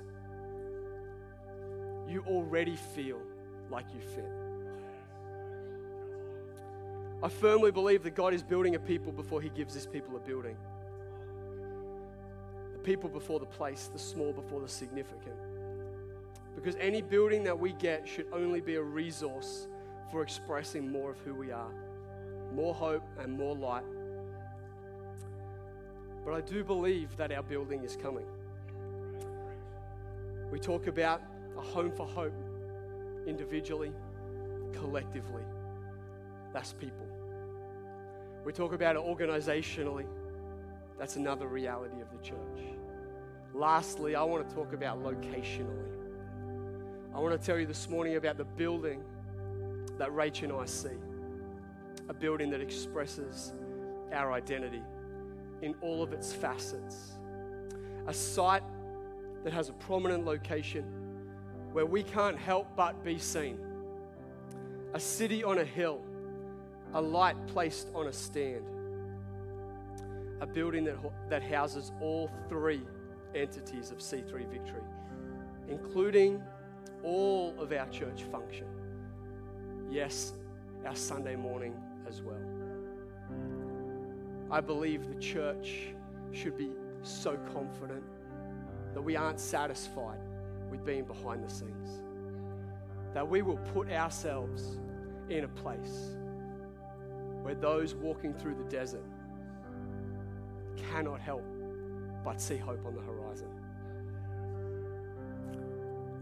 you 2.09 2.25
already 2.27 2.77
feel 2.77 3.21
like 3.71 3.87
you 3.95 4.01
fit. 4.01 4.31
I 7.23 7.29
firmly 7.29 7.71
believe 7.71 8.03
that 8.03 8.15
God 8.15 8.35
is 8.35 8.43
building 8.43 8.75
a 8.75 8.79
people 8.79 9.13
before 9.13 9.41
He 9.41 9.49
gives 9.49 9.75
His 9.75 9.87
people 9.87 10.17
a 10.17 10.21
building. 10.21 10.57
People 12.85 13.11
before 13.11 13.41
the 13.41 13.47
place, 13.47 13.91
the 13.93 13.99
small 13.99 14.33
before 14.33 14.61
the 14.61 14.69
significant. 14.69 15.35
Because 16.55 16.77
any 16.77 17.03
building 17.03 17.43
that 17.45 17.59
we 17.59 17.73
get 17.73 18.07
should 18.07 18.27
only 18.33 18.61
be 18.61 18.77
a 18.77 18.83
resource 18.83 19.67
for 20.13 20.23
expressing 20.23 20.93
more 20.93 21.11
of 21.11 21.19
who 21.21 21.35
we 21.35 21.51
are 21.51 21.73
more 22.53 22.73
hope 22.73 23.03
and 23.19 23.37
more 23.37 23.57
light 23.57 23.83
but 26.25 26.33
I 26.33 26.41
do 26.41 26.65
believe 26.65 27.15
that 27.19 27.31
our 27.33 27.43
building 27.43 27.85
is 27.85 27.97
coming. 27.97 28.25
We 30.51 30.59
talk 30.59 30.87
about 30.87 31.21
a 31.57 31.61
home 31.61 31.93
for 31.93 32.07
hope 32.07 32.33
individually, 33.27 33.93
collectively. 34.73 35.43
That's 36.53 36.73
people. 36.73 37.07
We 38.45 38.53
talk 38.53 38.73
about 38.73 38.97
it 38.97 39.03
organizationally. 39.03 40.07
That's 40.99 41.17
another 41.17 41.47
reality 41.47 42.01
of 42.01 42.11
the 42.11 42.25
church. 42.25 42.74
Lastly, 43.55 44.17
I 44.17 44.23
want 44.25 44.49
to 44.49 44.53
talk 44.53 44.73
about 44.73 45.01
locationally. 45.01 45.87
I 47.15 47.21
want 47.21 47.41
to 47.41 47.47
tell 47.47 47.57
you 47.57 47.67
this 47.67 47.89
morning 47.89 48.17
about 48.17 48.37
the 48.37 48.45
building 48.45 49.01
that 49.97 50.09
Rach 50.11 50.43
and 50.43 50.53
I 50.53 50.65
see 50.65 50.99
a 52.09 52.13
building 52.13 52.51
that 52.51 52.61
expresses 52.61 53.53
our 54.13 54.33
identity 54.33 54.83
in 55.63 55.75
all 55.81 56.03
of 56.03 56.13
its 56.13 56.33
facets. 56.33 57.13
A 58.09 58.13
site 58.13 58.65
that 59.45 59.53
has 59.53 59.69
a 59.69 59.73
prominent 59.75 60.25
location 60.25 60.85
where 61.73 61.87
we 61.87 62.03
can't 62.03 62.37
help 62.37 62.67
but 62.77 63.05
be 63.05 63.19
seen. 63.19 63.59
A 64.95 65.01
city 65.01 65.45
on 65.45 65.59
a 65.59 65.65
hill, 65.65 66.03
a 66.93 67.01
light 67.01 67.37
placed 67.47 67.89
on 67.95 68.09
a 68.09 68.13
stand. 68.13 68.65
A 70.41 70.47
building 70.47 70.85
that, 70.85 70.97
that 71.31 71.43
houses 71.43 71.93
all 72.01 72.29
three 72.49 72.83
entities 73.35 73.91
of 73.91 73.99
C3 73.99 74.49
Victory, 74.51 74.83
including 75.69 76.43
all 77.03 77.55
of 77.59 77.73
our 77.73 77.87
church 77.89 78.23
function. 78.25 78.67
Yes, 79.91 80.33
our 80.87 80.97
Sunday 80.97 81.37
morning 81.37 81.75
as 82.09 82.23
well. 82.23 82.37
I 84.51 84.61
believe 84.61 85.09
the 85.09 85.21
church 85.21 85.89
should 86.33 86.57
be 86.57 86.71
so 87.03 87.37
confident 87.53 88.03
that 88.93 89.03
we 89.03 89.17
aren't 89.17 89.41
satisfied 89.41 90.19
with 90.71 90.85
being 90.85 91.05
behind 91.05 91.45
the 91.45 91.53
scenes. 91.53 92.03
That 93.13 93.29
we 93.29 93.43
will 93.43 93.59
put 93.73 93.91
ourselves 93.91 94.79
in 95.29 95.45
a 95.45 95.49
place 95.49 96.17
where 97.43 97.55
those 97.55 97.95
walking 97.95 98.35
through 98.35 98.55
the 98.55 98.65
desert 98.65 99.05
cannot 100.77 101.21
help 101.21 101.45
but 102.25 102.41
see 102.41 102.57
hope 102.57 102.85
on 102.87 102.95
the 102.95 103.03
horizon. 103.03 103.49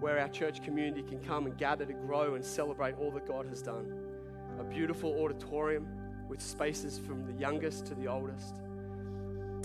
Where 0.01 0.19
our 0.19 0.29
church 0.29 0.63
community 0.63 1.03
can 1.03 1.21
come 1.21 1.47
and 1.47 1.57
gather 1.57 1.87
to 1.87 1.93
grow 1.93 2.35
and 2.35 2.45
celebrate 2.45 2.97
all 2.99 3.13
that 3.13 3.27
God 3.27 3.47
has 3.47 3.63
done. 3.63 3.95
A 4.59 4.65
beautiful 4.65 5.23
auditorium 5.23 5.87
with 6.29 6.41
spaces 6.41 6.99
from 6.99 7.25
the 7.25 7.33
youngest 7.35 7.87
to 7.87 7.95
the 7.95 8.09
oldest. 8.09 8.57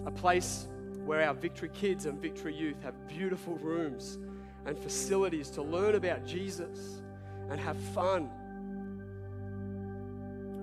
A 0.05 0.11
place 0.11 0.67
where 1.05 1.27
our 1.27 1.33
Victory 1.33 1.69
Kids 1.73 2.05
and 2.05 2.21
Victory 2.21 2.55
Youth 2.55 2.81
have 2.83 2.93
beautiful 3.07 3.55
rooms 3.55 4.19
and 4.65 4.77
facilities 4.77 5.49
to 5.51 5.63
learn 5.63 5.95
about 5.95 6.25
Jesus 6.25 7.01
and 7.49 7.59
have 7.59 7.77
fun. 7.95 8.29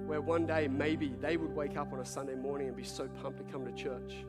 Where 0.06 0.20
one 0.20 0.46
day 0.46 0.68
maybe 0.68 1.14
they 1.20 1.36
would 1.36 1.54
wake 1.56 1.76
up 1.76 1.92
on 1.92 1.98
a 1.98 2.04
Sunday 2.04 2.34
morning 2.34 2.68
and 2.68 2.76
be 2.76 2.84
so 2.84 3.08
pumped 3.22 3.38
to 3.38 3.52
come 3.52 3.64
to 3.64 3.72
church 3.72 4.24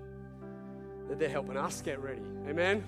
that 1.10 1.20
they're 1.20 1.30
helping 1.30 1.58
us 1.58 1.82
get 1.82 2.00
ready. 2.02 2.22
Amen? 2.48 2.84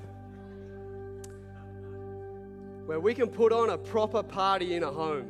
Where 2.86 3.00
we 3.00 3.14
can 3.14 3.28
put 3.28 3.52
on 3.52 3.72
a 3.72 3.78
proper 3.78 4.24
party 4.24 4.76
in 4.76 4.84
a 4.84 4.92
home 4.92 5.30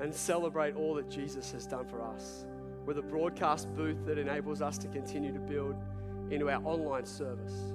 and 0.00 0.12
celebrate 0.14 0.74
all 0.74 0.94
that 0.94 1.08
Jesus 1.08 1.52
has 1.52 1.66
done 1.66 1.86
for 1.86 2.02
us. 2.02 2.44
With 2.86 2.98
a 2.98 3.02
broadcast 3.02 3.72
booth 3.74 4.04
that 4.06 4.18
enables 4.18 4.60
us 4.60 4.76
to 4.78 4.88
continue 4.88 5.32
to 5.32 5.38
build 5.38 5.76
into 6.30 6.50
our 6.50 6.60
online 6.64 7.06
service 7.06 7.72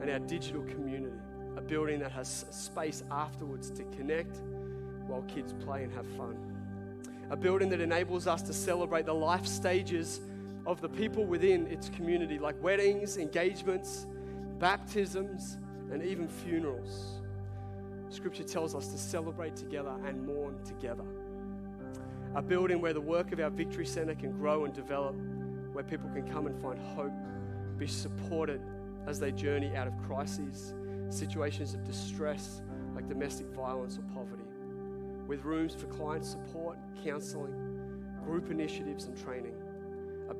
and 0.00 0.10
our 0.10 0.18
digital 0.18 0.62
community. 0.62 1.16
A 1.56 1.60
building 1.62 2.00
that 2.00 2.12
has 2.12 2.44
space 2.50 3.02
afterwards 3.10 3.70
to 3.70 3.84
connect 3.84 4.38
while 5.06 5.22
kids 5.22 5.54
play 5.64 5.84
and 5.84 5.92
have 5.92 6.06
fun. 6.08 6.36
A 7.30 7.36
building 7.36 7.68
that 7.70 7.80
enables 7.80 8.26
us 8.26 8.42
to 8.42 8.52
celebrate 8.52 9.06
the 9.06 9.14
life 9.14 9.46
stages 9.46 10.20
of 10.66 10.80
the 10.80 10.88
people 10.88 11.24
within 11.24 11.66
its 11.68 11.88
community, 11.90 12.38
like 12.38 12.60
weddings, 12.62 13.16
engagements, 13.16 14.06
baptisms, 14.58 15.58
and 15.92 16.02
even 16.02 16.28
funerals. 16.28 17.20
Scripture 18.08 18.42
tells 18.42 18.74
us 18.74 18.88
to 18.88 18.98
celebrate 18.98 19.54
together 19.54 19.94
and 20.04 20.26
mourn 20.26 20.58
together. 20.64 21.04
A 22.34 22.42
building 22.42 22.80
where 22.80 22.92
the 22.92 23.00
work 23.00 23.32
of 23.32 23.40
our 23.40 23.50
Victory 23.50 23.86
Center 23.86 24.14
can 24.14 24.32
grow 24.32 24.64
and 24.64 24.74
develop, 24.74 25.14
where 25.72 25.84
people 25.84 26.08
can 26.10 26.28
come 26.28 26.46
and 26.46 26.60
find 26.60 26.78
hope, 26.78 27.12
be 27.78 27.86
supported 27.86 28.60
as 29.06 29.20
they 29.20 29.30
journey 29.30 29.74
out 29.76 29.86
of 29.86 29.94
crises, 30.06 30.74
situations 31.10 31.74
of 31.74 31.84
distress 31.84 32.62
like 32.94 33.08
domestic 33.08 33.46
violence 33.48 33.98
or 33.98 34.02
poverty, 34.14 34.42
with 35.28 35.44
rooms 35.44 35.74
for 35.74 35.86
client 35.86 36.24
support, 36.24 36.76
counseling, 37.04 37.54
group 38.24 38.50
initiatives, 38.50 39.04
and 39.04 39.22
training. 39.22 39.54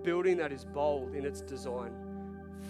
Building 0.07 0.37
that 0.37 0.53
is 0.53 0.65
bold 0.65 1.17
in 1.17 1.27
its 1.27 1.41
design, 1.41 1.91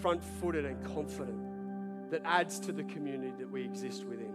front 0.01 0.23
footed 0.23 0.65
and 0.65 0.83
confident, 0.83 2.09
that 2.09 2.23
adds 2.25 2.59
to 2.61 2.71
the 2.71 2.81
community 2.85 3.31
that 3.37 3.47
we 3.47 3.63
exist 3.63 4.05
within. 4.05 4.33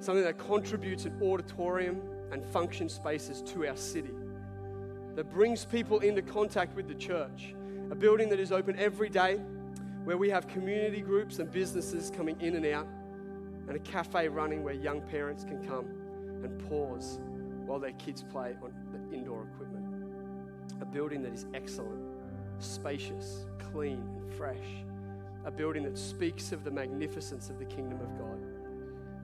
Something 0.00 0.24
that 0.24 0.36
contributes 0.36 1.04
an 1.04 1.16
auditorium 1.22 2.02
and 2.32 2.44
function 2.44 2.88
spaces 2.88 3.40
to 3.52 3.68
our 3.68 3.76
city, 3.76 4.10
that 5.14 5.30
brings 5.30 5.64
people 5.64 6.00
into 6.00 6.22
contact 6.22 6.74
with 6.74 6.88
the 6.88 6.94
church, 6.96 7.54
a 7.92 7.94
building 7.94 8.28
that 8.30 8.40
is 8.40 8.50
open 8.50 8.76
every 8.76 9.08
day 9.08 9.36
where 10.02 10.16
we 10.16 10.28
have 10.28 10.48
community 10.48 11.00
groups 11.00 11.38
and 11.38 11.52
businesses 11.52 12.10
coming 12.10 12.34
in 12.40 12.56
and 12.56 12.66
out, 12.66 12.88
and 13.68 13.76
a 13.76 13.80
cafe 13.80 14.26
running 14.26 14.64
where 14.64 14.74
young 14.74 15.02
parents 15.02 15.44
can 15.44 15.64
come 15.68 15.86
and 16.42 16.68
pause 16.68 17.20
while 17.64 17.78
their 17.78 17.92
kids 17.92 18.24
play 18.24 18.56
on 18.60 18.72
the 18.90 19.16
indoor 19.16 19.44
equipment. 19.44 19.79
A 20.80 20.84
building 20.84 21.22
that 21.22 21.32
is 21.32 21.46
excellent, 21.54 22.02
spacious, 22.58 23.46
clean, 23.72 24.02
and 24.18 24.32
fresh. 24.34 24.84
A 25.44 25.50
building 25.50 25.82
that 25.84 25.96
speaks 25.96 26.52
of 26.52 26.64
the 26.64 26.70
magnificence 26.70 27.50
of 27.50 27.58
the 27.58 27.64
kingdom 27.64 28.00
of 28.00 28.18
God. 28.18 28.38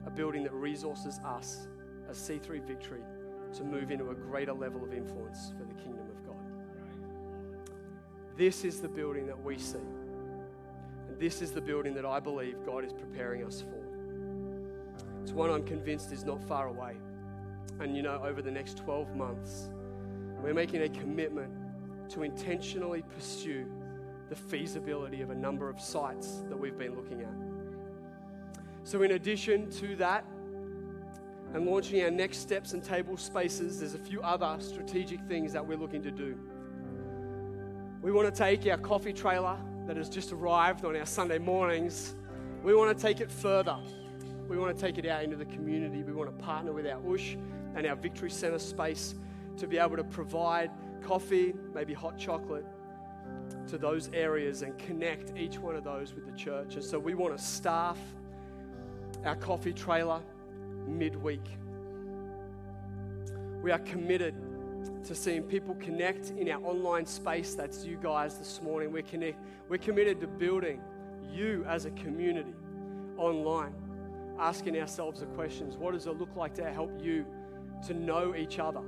A 0.05 0.09
building 0.09 0.43
that 0.43 0.53
resources 0.53 1.19
us 1.25 1.67
as 2.09 2.17
C3 2.17 2.63
Victory 2.65 3.03
to 3.53 3.63
move 3.63 3.91
into 3.91 4.09
a 4.09 4.15
greater 4.15 4.53
level 4.53 4.83
of 4.83 4.93
influence 4.93 5.51
for 5.57 5.63
the 5.63 5.73
kingdom 5.81 6.05
of 6.09 6.25
God. 6.25 6.35
This 8.37 8.63
is 8.63 8.81
the 8.81 8.87
building 8.87 9.25
that 9.27 9.41
we 9.41 9.57
see. 9.57 9.77
And 11.07 11.19
this 11.19 11.41
is 11.41 11.51
the 11.51 11.61
building 11.61 11.93
that 11.95 12.05
I 12.05 12.19
believe 12.19 12.57
God 12.65 12.85
is 12.85 12.93
preparing 12.93 13.43
us 13.43 13.61
for. 13.61 13.83
It's 15.23 15.31
one 15.31 15.49
I'm 15.49 15.63
convinced 15.63 16.11
is 16.11 16.23
not 16.23 16.43
far 16.43 16.67
away. 16.67 16.95
And 17.79 17.95
you 17.95 18.01
know, 18.01 18.21
over 18.23 18.41
the 18.41 18.51
next 18.51 18.77
12 18.77 19.15
months, 19.15 19.69
we're 20.47 20.53
making 20.53 20.83
a 20.83 20.89
commitment 20.89 21.51
to 22.07 22.23
intentionally 22.23 23.03
pursue 23.13 23.69
the 24.29 24.35
feasibility 24.35 25.21
of 25.21 25.29
a 25.29 25.35
number 25.35 25.69
of 25.69 25.77
sites 25.77 26.41
that 26.47 26.57
we've 26.57 26.77
been 26.77 26.95
looking 26.95 27.19
at. 27.19 27.33
So, 28.85 29.01
in 29.01 29.11
addition 29.11 29.69
to 29.71 29.97
that, 29.97 30.23
and 31.53 31.65
launching 31.65 32.01
our 32.01 32.11
next 32.11 32.37
steps 32.37 32.71
and 32.71 32.81
table 32.81 33.17
spaces, 33.17 33.81
there's 33.81 33.93
a 33.93 33.99
few 33.99 34.21
other 34.21 34.55
strategic 34.61 35.19
things 35.27 35.51
that 35.51 35.67
we're 35.67 35.77
looking 35.77 36.01
to 36.03 36.11
do. 36.11 36.39
We 38.01 38.13
want 38.13 38.33
to 38.33 38.37
take 38.37 38.65
our 38.67 38.77
coffee 38.77 39.11
trailer 39.11 39.57
that 39.85 39.97
has 39.97 40.07
just 40.07 40.31
arrived 40.31 40.85
on 40.85 40.95
our 40.95 41.05
Sunday 41.05 41.39
mornings, 41.39 42.15
we 42.63 42.73
want 42.73 42.97
to 42.97 43.01
take 43.01 43.19
it 43.19 43.29
further. 43.29 43.77
We 44.47 44.57
want 44.57 44.73
to 44.77 44.81
take 44.81 44.97
it 44.97 45.05
out 45.05 45.23
into 45.23 45.35
the 45.35 45.45
community. 45.45 46.03
We 46.03 46.13
want 46.13 46.29
to 46.29 46.43
partner 46.43 46.71
with 46.71 46.87
our 46.87 47.01
USH 47.01 47.35
and 47.75 47.85
our 47.85 47.97
Victory 47.97 48.29
Centre 48.29 48.59
space 48.59 49.13
to 49.57 49.67
be 49.67 49.77
able 49.77 49.97
to 49.97 50.03
provide 50.03 50.71
coffee, 51.01 51.53
maybe 51.73 51.93
hot 51.93 52.17
chocolate 52.17 52.65
to 53.67 53.77
those 53.77 54.09
areas 54.13 54.61
and 54.61 54.77
connect 54.77 55.37
each 55.37 55.59
one 55.59 55.75
of 55.75 55.83
those 55.83 56.13
with 56.13 56.25
the 56.25 56.31
church. 56.37 56.75
And 56.75 56.83
so 56.83 56.97
we 56.97 57.13
want 57.13 57.37
to 57.37 57.43
staff 57.43 57.97
our 59.25 59.35
coffee 59.35 59.73
trailer 59.73 60.21
midweek. 60.87 61.45
We 63.61 63.71
are 63.71 63.79
committed 63.79 64.35
to 65.03 65.15
seeing 65.15 65.43
people 65.43 65.75
connect 65.75 66.31
in 66.31 66.49
our 66.49 66.63
online 66.63 67.05
space. 67.05 67.55
That's 67.55 67.83
you 67.83 67.97
guys 68.01 68.37
this 68.37 68.61
morning. 68.61 68.91
We're, 68.91 69.01
connect, 69.01 69.39
we're 69.69 69.77
committed 69.77 70.21
to 70.21 70.27
building 70.27 70.81
you 71.29 71.65
as 71.67 71.85
a 71.85 71.91
community 71.91 72.53
online, 73.17 73.73
asking 74.39 74.79
ourselves 74.79 75.19
the 75.19 75.25
questions 75.27 75.75
what 75.75 75.93
does 75.93 76.07
it 76.07 76.17
look 76.17 76.35
like 76.35 76.53
to 76.55 76.71
help 76.71 76.91
you 77.01 77.25
to 77.85 77.93
know 77.93 78.35
each 78.35 78.59
other, 78.59 78.81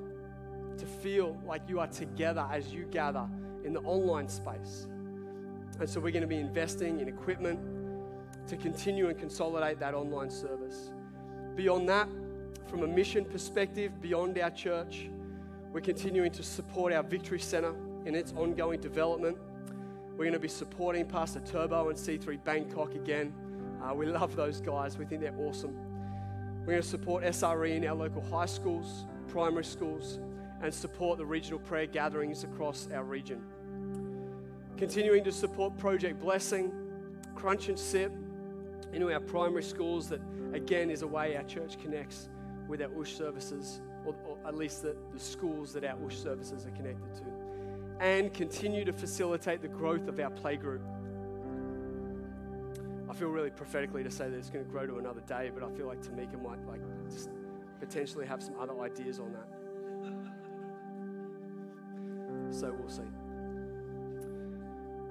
to 0.80 0.86
feel 0.86 1.38
like 1.46 1.62
you 1.68 1.80
are 1.80 1.88
together 1.88 2.48
as 2.52 2.74
you 2.74 2.86
gather 2.86 3.28
in 3.64 3.74
the 3.74 3.82
online 3.82 4.28
space? 4.28 4.88
And 5.80 5.90
so 5.90 6.00
we're 6.00 6.12
going 6.12 6.22
to 6.22 6.28
be 6.28 6.38
investing 6.38 7.00
in 7.00 7.08
equipment 7.08 7.60
to 8.48 8.58
continue 8.58 9.08
and 9.08 9.18
consolidate 9.18 9.80
that 9.80 9.94
online 9.94 10.30
service. 10.30 10.92
Beyond 11.56 11.88
that, 11.90 12.10
from 12.68 12.84
a 12.84 12.88
mission 12.88 13.26
perspective, 13.26 14.02
beyond 14.02 14.38
our 14.38 14.52
church, 14.52 15.10
we're 15.72 15.82
continuing 15.82 16.32
to 16.32 16.44
support 16.44 16.94
our 16.94 17.04
Victory 17.04 17.40
Centre 17.40 17.76
in 18.06 18.16
its 18.16 18.34
ongoing 18.34 18.82
development. 18.82 19.38
We're 20.12 20.26
going 20.26 20.34
to 20.34 20.40
be 20.40 20.48
supporting 20.48 21.06
Pastor 21.06 21.40
Turbo 21.40 21.90
and 21.90 21.98
C3 21.98 22.44
Bangkok 22.44 22.96
again. 22.96 23.34
Uh, 23.82 23.94
we 23.94 24.06
love 24.06 24.36
those 24.36 24.60
guys, 24.60 24.98
we 24.98 25.06
think 25.06 25.22
they're 25.22 25.40
awesome. 25.40 25.76
We're 26.62 26.74
going 26.74 26.82
to 26.82 26.88
support 26.88 27.24
SRE 27.24 27.76
in 27.76 27.86
our 27.88 27.96
local 27.96 28.22
high 28.22 28.46
schools, 28.46 29.06
primary 29.28 29.64
schools, 29.64 30.20
and 30.62 30.74
support 30.74 31.18
the 31.18 31.26
regional 31.26 31.60
prayer 31.60 31.86
gatherings 31.86 32.44
across 32.44 32.88
our 32.94 33.04
region. 33.04 33.42
Continuing 34.78 35.24
to 35.24 35.32
support 35.32 35.78
Project 35.78 36.20
Blessing, 36.20 36.72
Crunch 37.36 37.70
and 37.70 37.78
Sip 37.78 38.12
into 38.94 39.12
our 39.12 39.20
primary 39.20 39.64
schools 39.64 40.10
that 40.10 40.22
again, 40.54 40.90
is 40.90 41.02
a 41.02 41.08
way 41.08 41.36
our 41.36 41.44
church 41.44 41.80
connects 41.80 42.30
with 42.68 42.82
our 42.82 42.90
USH 42.90 43.16
services, 43.16 43.82
or, 44.06 44.16
or 44.26 44.38
at 44.48 44.56
least 44.56 44.82
the, 44.84 44.96
the 45.14 45.20
schools 45.20 45.74
that 45.74 45.84
our 45.84 45.98
USH 45.98 46.18
services 46.18 46.66
are 46.66 46.72
connected 46.72 47.14
to, 47.16 47.24
and 48.00 48.34
continue 48.34 48.86
to 48.86 48.94
facilitate 48.94 49.62
the 49.62 49.68
growth 49.68 50.08
of 50.08 50.20
our 50.20 50.32
playgroup. 50.32 50.82
I 53.10 53.14
feel 53.14 53.30
really 53.30 53.50
prophetically 53.50 54.04
to 54.04 54.12
say 54.12 54.30
that 54.30 54.38
it's 54.38 54.50
going 54.50 54.64
to 54.64 54.72
grow 54.72 54.86
to 54.86 54.98
another 54.98 55.22
day, 55.22 55.52
but 55.54 55.64
I 55.64 55.70
feel 55.76 55.88
like 55.88 56.02
Tamika 56.02 56.42
might 56.42 56.66
like 56.68 56.82
just 57.10 57.30
potentially 57.80 58.26
have 58.26 58.44
some 58.44 58.56
other 58.60 58.80
ideas 58.82 59.20
on 59.20 59.34
that. 59.34 59.59
So 62.52 62.76
we'll 62.78 62.90
see. 62.90 63.02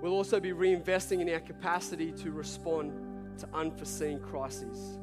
We'll 0.01 0.15
also 0.15 0.39
be 0.39 0.53
reinvesting 0.53 1.21
in 1.21 1.31
our 1.31 1.41
capacity 1.41 2.13
to 2.13 2.31
respond 2.31 2.93
to 3.39 3.49
unforeseen 3.55 4.21
crises. 4.21 4.99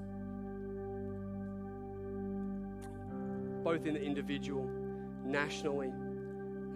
both 3.66 3.88
in 3.88 3.96
the 3.96 4.02
individual, 4.02 4.70
nationally, 5.26 5.92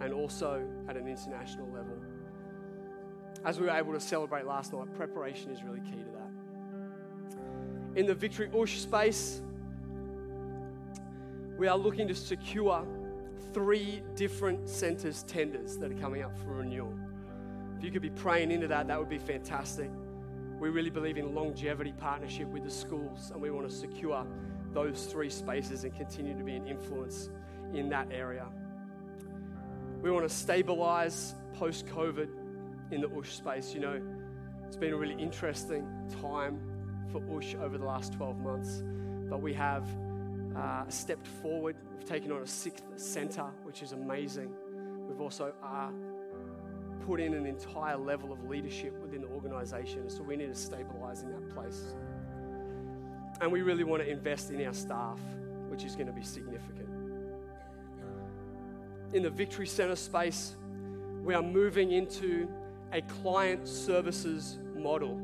and 0.00 0.12
also 0.12 0.66
at 0.88 0.96
an 0.96 1.06
international 1.06 1.68
level. 1.68 1.94
As 3.44 3.60
we 3.60 3.66
were 3.66 3.72
able 3.72 3.92
to 3.92 4.00
celebrate 4.00 4.44
last 4.44 4.72
night, 4.72 4.92
preparation 4.96 5.52
is 5.52 5.62
really 5.62 5.78
key 5.80 6.02
to 6.02 6.10
that. 6.10 7.96
In 7.96 8.06
the 8.06 8.14
Victory 8.14 8.50
Ush 8.52 8.80
space, 8.80 9.40
we 11.56 11.68
are 11.68 11.78
looking 11.78 12.08
to 12.08 12.14
secure 12.14 12.84
three 13.52 14.02
different 14.14 14.68
centres 14.68 15.22
tenders 15.24 15.76
that 15.78 15.92
are 15.92 16.00
coming 16.00 16.22
up 16.22 16.36
for 16.38 16.54
renewal. 16.54 16.94
If 17.76 17.84
you 17.84 17.90
could 17.90 18.02
be 18.02 18.10
praying 18.10 18.50
into 18.50 18.68
that, 18.68 18.86
that 18.88 18.98
would 18.98 19.08
be 19.08 19.18
fantastic. 19.18 19.90
We 20.58 20.68
really 20.68 20.90
believe 20.90 21.16
in 21.16 21.34
longevity 21.34 21.92
partnership 21.92 22.48
with 22.48 22.64
the 22.64 22.70
schools, 22.70 23.30
and 23.32 23.40
we 23.40 23.50
want 23.50 23.68
to 23.68 23.74
secure 23.74 24.26
those 24.72 25.06
three 25.06 25.30
spaces 25.30 25.84
and 25.84 25.94
continue 25.94 26.36
to 26.36 26.44
be 26.44 26.54
an 26.54 26.66
influence 26.66 27.30
in 27.74 27.88
that 27.88 28.08
area. 28.12 28.46
We 30.02 30.10
want 30.10 30.28
to 30.28 30.34
stabilize 30.34 31.34
post 31.54 31.86
COVID 31.86 32.28
in 32.90 33.00
the 33.00 33.08
Ush 33.08 33.34
space. 33.34 33.74
You 33.74 33.80
know, 33.80 34.00
it's 34.66 34.76
been 34.76 34.92
a 34.92 34.96
really 34.96 35.20
interesting 35.20 35.86
time 36.20 36.60
for 37.10 37.22
Ush 37.36 37.54
over 37.54 37.78
the 37.78 37.84
last 37.84 38.12
12 38.12 38.38
months, 38.38 38.82
but 39.28 39.40
we 39.42 39.52
have 39.54 39.88
uh, 40.60 40.84
stepped 40.88 41.26
forward. 41.26 41.76
We've 41.96 42.08
taken 42.08 42.30
on 42.32 42.42
a 42.42 42.46
sixth 42.46 42.84
center, 42.96 43.46
which 43.62 43.82
is 43.82 43.92
amazing. 43.92 44.52
We've 45.08 45.20
also 45.20 45.52
uh, 45.64 45.90
put 47.06 47.20
in 47.20 47.34
an 47.34 47.46
entire 47.46 47.96
level 47.96 48.32
of 48.32 48.44
leadership 48.44 48.92
within 49.00 49.22
the 49.22 49.28
organization, 49.28 50.08
so 50.10 50.22
we 50.22 50.36
need 50.36 50.48
to 50.48 50.54
stabilize 50.54 51.22
in 51.22 51.30
that 51.30 51.54
place. 51.54 51.94
And 53.40 53.50
we 53.50 53.62
really 53.62 53.84
want 53.84 54.02
to 54.02 54.08
invest 54.08 54.50
in 54.50 54.64
our 54.66 54.74
staff, 54.74 55.18
which 55.68 55.84
is 55.84 55.94
going 55.94 56.08
to 56.08 56.12
be 56.12 56.22
significant. 56.22 56.88
In 59.14 59.22
the 59.22 59.30
Victory 59.30 59.66
Center 59.66 59.96
space, 59.96 60.56
we 61.24 61.34
are 61.34 61.42
moving 61.42 61.92
into 61.92 62.48
a 62.92 63.02
client 63.02 63.66
services 63.66 64.58
model 64.76 65.18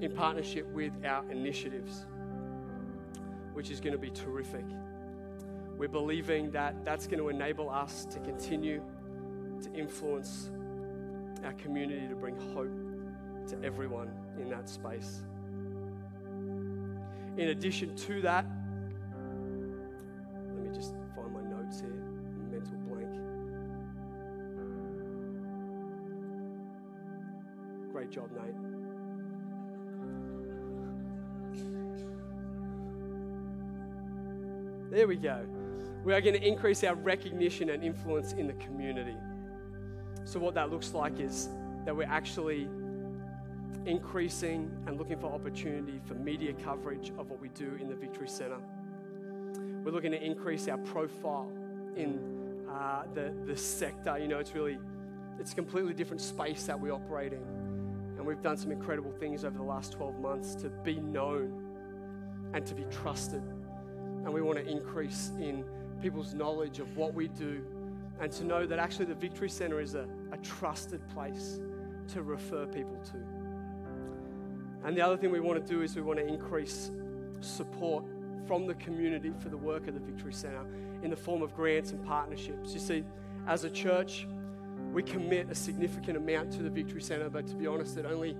in 0.00 0.12
partnership 0.16 0.66
with 0.72 0.92
our 1.04 1.24
initiatives, 1.30 2.06
which 3.54 3.70
is 3.70 3.80
going 3.80 3.92
to 3.92 3.98
be 3.98 4.10
terrific. 4.10 4.64
We're 5.76 5.88
believing 5.88 6.50
that 6.52 6.84
that's 6.84 7.06
going 7.06 7.18
to 7.18 7.28
enable 7.28 7.68
us 7.70 8.04
to 8.06 8.20
continue 8.20 8.82
to 9.62 9.72
influence 9.72 10.50
our 11.44 11.52
community 11.54 12.06
to 12.08 12.14
bring 12.14 12.36
hope 12.54 12.70
to 13.48 13.64
everyone 13.64 14.10
in 14.40 14.48
that 14.50 14.68
space. 14.68 15.24
In 17.36 17.48
addition 17.48 17.96
to 17.96 18.20
that, 18.22 18.46
let 20.54 20.64
me 20.64 20.70
just 20.74 20.94
find 21.16 21.32
my 21.32 21.42
notes 21.42 21.80
here. 21.80 21.90
Mental 22.50 22.76
blank. 22.86 23.10
Great 27.92 28.10
job, 28.10 28.30
Nate. 28.32 28.81
There 34.92 35.08
we 35.08 35.16
go. 35.16 35.42
We 36.04 36.12
are 36.12 36.20
going 36.20 36.38
to 36.38 36.46
increase 36.46 36.84
our 36.84 36.94
recognition 36.94 37.70
and 37.70 37.82
influence 37.82 38.34
in 38.34 38.46
the 38.46 38.52
community. 38.52 39.16
So, 40.24 40.38
what 40.38 40.52
that 40.52 40.70
looks 40.70 40.92
like 40.92 41.18
is 41.18 41.48
that 41.86 41.96
we're 41.96 42.06
actually 42.06 42.68
increasing 43.86 44.70
and 44.86 44.98
looking 44.98 45.18
for 45.18 45.32
opportunity 45.32 45.98
for 46.04 46.12
media 46.12 46.52
coverage 46.62 47.10
of 47.18 47.30
what 47.30 47.40
we 47.40 47.48
do 47.48 47.78
in 47.80 47.88
the 47.88 47.94
Victory 47.94 48.28
Centre. 48.28 48.60
We're 49.82 49.92
looking 49.92 50.12
to 50.12 50.22
increase 50.22 50.68
our 50.68 50.76
profile 50.76 51.50
in 51.96 52.66
uh, 52.70 53.04
the, 53.14 53.32
the 53.46 53.56
sector. 53.56 54.18
You 54.18 54.28
know, 54.28 54.40
it's 54.40 54.54
really, 54.54 54.78
it's 55.40 55.52
a 55.52 55.54
completely 55.54 55.94
different 55.94 56.20
space 56.20 56.64
that 56.64 56.78
we 56.78 56.90
operate 56.90 57.32
in. 57.32 57.42
And 58.18 58.26
we've 58.26 58.42
done 58.42 58.58
some 58.58 58.70
incredible 58.70 59.12
things 59.12 59.42
over 59.42 59.56
the 59.56 59.64
last 59.64 59.92
12 59.92 60.20
months 60.20 60.54
to 60.56 60.68
be 60.68 61.00
known 61.00 61.64
and 62.52 62.66
to 62.66 62.74
be 62.74 62.84
trusted. 62.90 63.42
And 64.24 64.32
we 64.32 64.42
want 64.42 64.58
to 64.58 64.66
increase 64.66 65.32
in 65.40 65.64
people's 66.00 66.34
knowledge 66.34 66.78
of 66.78 66.96
what 66.96 67.14
we 67.14 67.28
do 67.28 67.64
and 68.20 68.30
to 68.32 68.44
know 68.44 68.66
that 68.66 68.78
actually 68.78 69.06
the 69.06 69.14
Victory 69.14 69.48
Centre 69.48 69.80
is 69.80 69.94
a, 69.94 70.06
a 70.32 70.36
trusted 70.38 71.06
place 71.08 71.60
to 72.08 72.22
refer 72.22 72.66
people 72.66 72.96
to. 73.04 73.16
And 74.84 74.96
the 74.96 75.00
other 75.00 75.16
thing 75.16 75.30
we 75.30 75.40
want 75.40 75.64
to 75.64 75.72
do 75.72 75.82
is 75.82 75.94
we 75.94 76.02
want 76.02 76.18
to 76.18 76.26
increase 76.26 76.90
support 77.40 78.04
from 78.46 78.66
the 78.66 78.74
community 78.74 79.32
for 79.40 79.48
the 79.48 79.56
work 79.56 79.88
of 79.88 79.94
the 79.94 80.00
Victory 80.00 80.32
Centre 80.32 80.66
in 81.02 81.10
the 81.10 81.16
form 81.16 81.42
of 81.42 81.54
grants 81.54 81.92
and 81.92 82.04
partnerships. 82.04 82.74
You 82.74 82.80
see, 82.80 83.04
as 83.46 83.64
a 83.64 83.70
church, 83.70 84.26
we 84.92 85.02
commit 85.02 85.50
a 85.50 85.54
significant 85.54 86.16
amount 86.16 86.52
to 86.52 86.62
the 86.62 86.70
Victory 86.70 87.00
Centre, 87.00 87.30
but 87.30 87.46
to 87.46 87.54
be 87.54 87.66
honest, 87.66 87.96
it 87.96 88.04
only 88.04 88.36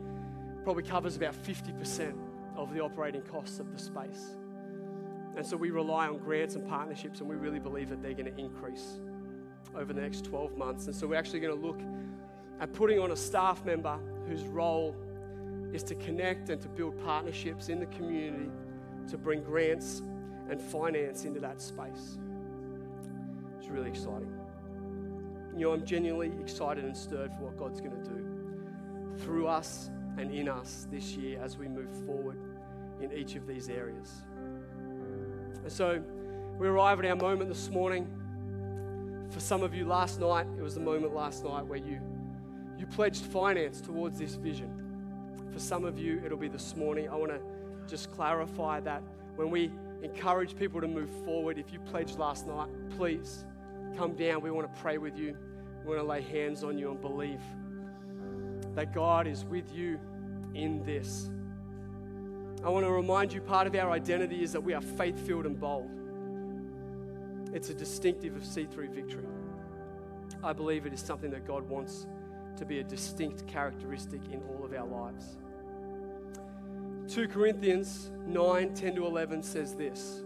probably 0.65 0.83
covers 0.83 1.17
about 1.17 1.35
50% 1.35 2.15
of 2.57 2.75
the 2.75 2.81
operating 2.81 3.23
costs 3.23 3.59
of 3.59 3.73
the 3.73 3.79
space. 3.79 4.37
And 5.37 5.47
so 5.47 5.57
we 5.57 5.71
rely 5.71 6.09
on 6.09 6.19
grants 6.19 6.55
and 6.55 6.69
partnerships, 6.69 7.21
and 7.21 7.29
we 7.29 7.37
really 7.37 7.59
believe 7.59 7.89
that 7.89 8.03
they're 8.03 8.13
going 8.13 8.33
to 8.33 8.39
increase 8.39 9.01
over 9.75 9.93
the 9.93 10.01
next 10.01 10.25
12 10.25 10.57
months. 10.57 10.87
And 10.87 10.95
so 10.95 11.07
we're 11.07 11.17
actually 11.17 11.41
going 11.41 11.59
to 11.59 11.67
look 11.67 11.81
at 12.61 12.73
putting 12.73 12.99
on 12.99 13.13
a 13.13 13.17
staff 13.17 13.65
member 13.65 13.99
whose 14.29 14.45
role 14.45 14.95
is 15.73 15.83
to 15.85 15.95
connect 15.95 16.51
and 16.51 16.61
to 16.61 16.69
build 16.69 17.03
partnerships 17.05 17.69
in 17.69 17.81
the 17.81 17.87
community 17.87 18.51
to 19.09 19.17
bring 19.19 19.43
grants 19.43 20.03
and 20.51 20.61
finance 20.61 21.25
into 21.25 21.41
that 21.41 21.61
space. 21.61 22.19
It's 23.59 23.69
really 23.69 23.89
exciting. 23.89 24.33
You 25.57 25.67
know, 25.67 25.73
I'm 25.73 25.85
genuinely 25.85 26.33
excited 26.41 26.85
and 26.85 26.97
stirred 26.97 27.33
for 27.35 27.45
what 27.45 27.57
God's 27.57 27.81
going 27.81 27.93
to 28.03 28.09
do 28.09 29.25
through 29.25 29.47
us 29.47 29.91
and 30.19 30.31
in 30.31 30.49
us 30.49 30.87
this 30.91 31.17
year 31.17 31.41
as 31.43 31.57
we 31.57 31.69
move 31.69 31.91
forward 32.07 32.39
in 33.01 33.13
each 33.13 33.35
of 33.35 33.47
these 33.47 33.69
areas. 33.69 34.23
And 35.63 35.73
so 35.73 36.03
we 36.59 36.67
arrive 36.67 36.99
at 36.99 37.07
our 37.07 37.17
moment 37.17 37.49
this 37.49 37.69
morning. 37.69 38.07
For 39.31 39.41
some 39.41 39.63
of 39.63 39.75
you 39.75 39.87
last 39.87 40.21
night, 40.21 40.47
it 40.59 40.63
was 40.63 40.75
the 40.75 40.81
moment 40.81 41.15
last 41.15 41.45
night 41.45 41.67
where 41.67 41.79
you, 41.79 42.01
you 42.79 42.87
pledged 42.87 43.25
finance 43.25 43.81
towards 43.81 44.19
this 44.19 44.35
vision. 44.35 44.71
For 45.53 45.59
some 45.59 45.85
of 45.85 45.99
you, 45.99 46.21
it'll 46.25 46.39
be 46.39 46.49
this 46.49 46.77
morning. 46.77 47.09
I 47.09 47.15
want 47.15 47.33
to 47.33 47.41
just 47.89 48.11
clarify 48.13 48.81
that 48.81 49.03
when 49.37 49.51
we 49.51 49.71
encourage 50.03 50.57
people 50.57 50.81
to 50.81 50.89
move 50.89 51.11
forward, 51.25 51.59
if 51.59 51.73
you 51.73 51.79
pledged 51.81 52.19
last 52.19 52.47
night, 52.47 52.69
please 52.97 53.45
come 53.97 54.15
down. 54.15 54.43
We 54.43 54.51
want 54.51 54.75
to 54.75 54.81
pray 54.81 54.99
with 54.99 55.17
you. 55.17 55.37
We 55.83 55.89
want 55.89 56.01
to 56.01 56.07
lay 56.07 56.23
hands 56.23 56.65
on 56.65 56.79
you 56.79 56.91
and 56.91 57.01
believe 57.01 57.41
that 58.75 58.95
God 58.95 59.27
is 59.27 59.45
with 59.45 59.73
you 59.75 59.99
in 60.55 60.85
this. 60.85 61.31
I 62.65 62.69
want 62.69 62.87
to 62.87 62.93
remind 62.93 63.33
you 63.33 63.41
part 63.41 63.67
of 63.67 63.75
our 63.75 63.91
identity 63.91 64.43
is 64.43 64.53
that 64.53 64.61
we 64.61 64.73
are 64.73 64.81
faith 64.81 65.19
filled 65.27 65.47
and 65.47 65.59
bold. 65.59 65.91
It's 67.53 67.71
a 67.71 67.75
distinctive 67.75 68.37
of 68.37 68.43
C3 68.43 68.89
victory. 68.89 69.27
I 70.45 70.53
believe 70.53 70.87
it 70.87 70.93
is 70.93 71.01
something 71.01 71.31
that 71.33 71.45
God 71.45 71.69
wants 71.69 72.07
to 72.57 72.65
be 72.65 72.79
a 72.79 72.85
distinct 72.85 73.47
characteristic 73.49 74.21
in 74.31 74.43
all 74.43 74.65
of 74.65 74.73
our 74.75 74.87
lives. 74.87 75.39
2 77.09 77.27
Corinthians 77.27 78.13
9 78.27 78.75
10 78.75 78.95
to 78.95 79.07
11 79.07 79.43
says 79.43 79.75
this 79.75 80.23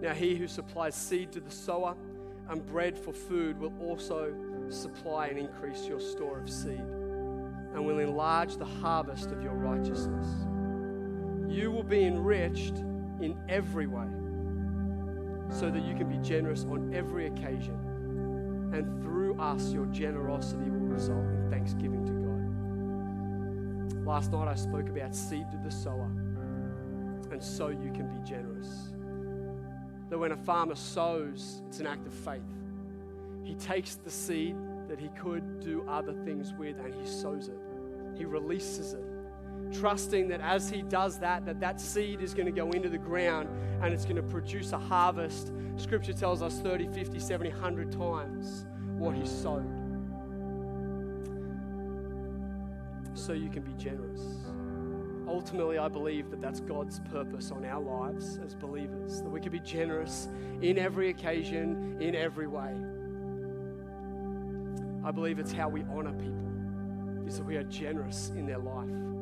Now 0.00 0.14
he 0.14 0.34
who 0.34 0.48
supplies 0.48 0.96
seed 0.96 1.30
to 1.32 1.40
the 1.40 1.50
sower 1.50 1.94
and 2.48 2.66
bread 2.66 2.98
for 2.98 3.12
food 3.12 3.58
will 3.58 3.72
also 3.80 4.34
supply 4.68 5.28
and 5.28 5.38
increase 5.38 5.86
your 5.86 6.00
store 6.00 6.40
of 6.40 6.50
seed 6.50 6.80
and 6.80 7.86
will 7.86 8.00
enlarge 8.00 8.56
the 8.56 8.64
harvest 8.64 9.30
of 9.30 9.42
your 9.42 9.54
righteousness. 9.54 10.26
You 11.48 11.70
will 11.70 11.82
be 11.82 12.04
enriched 12.04 12.78
in 13.20 13.36
every 13.48 13.86
way 13.86 14.06
so 15.50 15.70
that 15.70 15.82
you 15.84 15.94
can 15.94 16.08
be 16.08 16.18
generous 16.18 16.64
on 16.64 16.92
every 16.94 17.26
occasion. 17.26 17.78
And 18.72 19.02
through 19.02 19.38
us, 19.40 19.72
your 19.72 19.86
generosity 19.86 20.68
will 20.68 20.88
result 20.88 21.24
in 21.24 21.48
thanksgiving 21.50 22.04
to 22.06 22.12
God. 22.12 24.06
Last 24.06 24.32
night, 24.32 24.48
I 24.48 24.54
spoke 24.54 24.88
about 24.88 25.14
seed 25.14 25.46
to 25.50 25.58
the 25.64 25.70
sower, 25.70 26.10
and 27.30 27.42
so 27.42 27.68
you 27.68 27.92
can 27.92 28.08
be 28.08 28.18
generous. 28.28 28.92
That 30.10 30.18
when 30.18 30.32
a 30.32 30.36
farmer 30.36 30.74
sows, 30.74 31.62
it's 31.68 31.80
an 31.80 31.86
act 31.86 32.06
of 32.06 32.12
faith. 32.12 32.42
He 33.44 33.54
takes 33.54 33.94
the 33.96 34.10
seed 34.10 34.56
that 34.88 34.98
he 34.98 35.08
could 35.20 35.60
do 35.60 35.84
other 35.88 36.12
things 36.24 36.52
with 36.52 36.78
and 36.78 36.94
he 36.94 37.06
sows 37.06 37.48
it. 37.48 37.58
He 38.16 38.24
releases 38.24 38.92
it 38.92 39.15
trusting 39.72 40.28
that 40.28 40.40
as 40.40 40.70
he 40.70 40.82
does 40.82 41.18
that 41.18 41.44
that 41.46 41.60
that 41.60 41.80
seed 41.80 42.20
is 42.20 42.34
going 42.34 42.46
to 42.46 42.52
go 42.52 42.70
into 42.70 42.88
the 42.88 42.98
ground 42.98 43.48
and 43.82 43.92
it's 43.92 44.04
going 44.04 44.16
to 44.16 44.22
produce 44.22 44.72
a 44.72 44.78
harvest. 44.78 45.52
Scripture 45.76 46.12
tells 46.12 46.42
us 46.42 46.60
30 46.60 46.88
50 46.88 47.18
70 47.18 47.50
100 47.50 47.92
times 47.92 48.66
what 48.98 49.14
he 49.14 49.26
sowed. 49.26 49.66
So 53.14 53.32
you 53.32 53.48
can 53.48 53.62
be 53.62 53.72
generous. 53.74 54.20
Ultimately 55.28 55.78
i 55.78 55.88
believe 55.88 56.30
that 56.30 56.40
that's 56.40 56.60
god's 56.60 57.00
purpose 57.10 57.50
on 57.50 57.64
our 57.64 57.82
lives 57.82 58.38
as 58.44 58.54
believers 58.54 59.22
that 59.22 59.28
we 59.28 59.40
can 59.40 59.50
be 59.50 59.58
generous 59.58 60.28
in 60.62 60.78
every 60.78 61.10
occasion 61.10 61.96
in 62.00 62.14
every 62.14 62.46
way. 62.46 62.74
I 65.04 65.10
believe 65.10 65.38
it's 65.38 65.52
how 65.52 65.68
we 65.68 65.84
honor 65.84 66.12
people 66.12 66.46
is 67.26 67.38
that 67.38 67.44
we 67.44 67.56
are 67.56 67.64
generous 67.64 68.30
in 68.36 68.46
their 68.46 68.58
life 68.58 69.15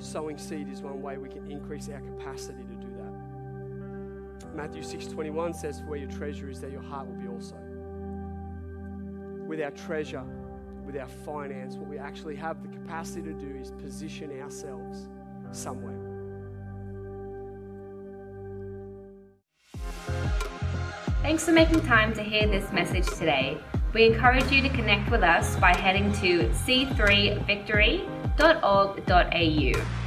sowing 0.00 0.38
seed 0.38 0.68
is 0.68 0.82
one 0.82 1.00
way 1.00 1.18
we 1.18 1.28
can 1.28 1.50
increase 1.50 1.88
our 1.88 2.00
capacity 2.00 2.62
to 2.62 2.74
do 2.74 2.92
that. 2.96 4.54
Matthew 4.54 4.82
6:21 4.82 5.54
says, 5.54 5.82
"Where 5.82 5.98
your 5.98 6.10
treasure 6.10 6.48
is, 6.48 6.60
there 6.60 6.70
your 6.70 6.82
heart 6.82 7.06
will 7.06 7.16
be 7.16 7.28
also." 7.28 7.56
With 9.46 9.60
our 9.60 9.70
treasure, 9.70 10.24
with 10.84 10.96
our 10.96 11.08
finance, 11.08 11.76
what 11.76 11.88
we 11.88 11.98
actually 11.98 12.36
have 12.36 12.62
the 12.62 12.68
capacity 12.68 13.22
to 13.22 13.32
do 13.32 13.56
is 13.56 13.70
position 13.72 14.30
ourselves 14.40 15.08
somewhere. 15.52 15.98
Thanks 21.22 21.44
for 21.44 21.52
making 21.52 21.80
time 21.82 22.12
to 22.14 22.22
hear 22.22 22.46
this 22.48 22.72
message 22.72 23.06
today. 23.06 23.60
We 23.92 24.06
encourage 24.06 24.50
you 24.50 24.62
to 24.62 24.68
connect 24.68 25.10
with 25.10 25.22
us 25.22 25.56
by 25.56 25.76
heading 25.76 26.12
to 26.14 26.52
c3victory.org.au. 28.40 29.99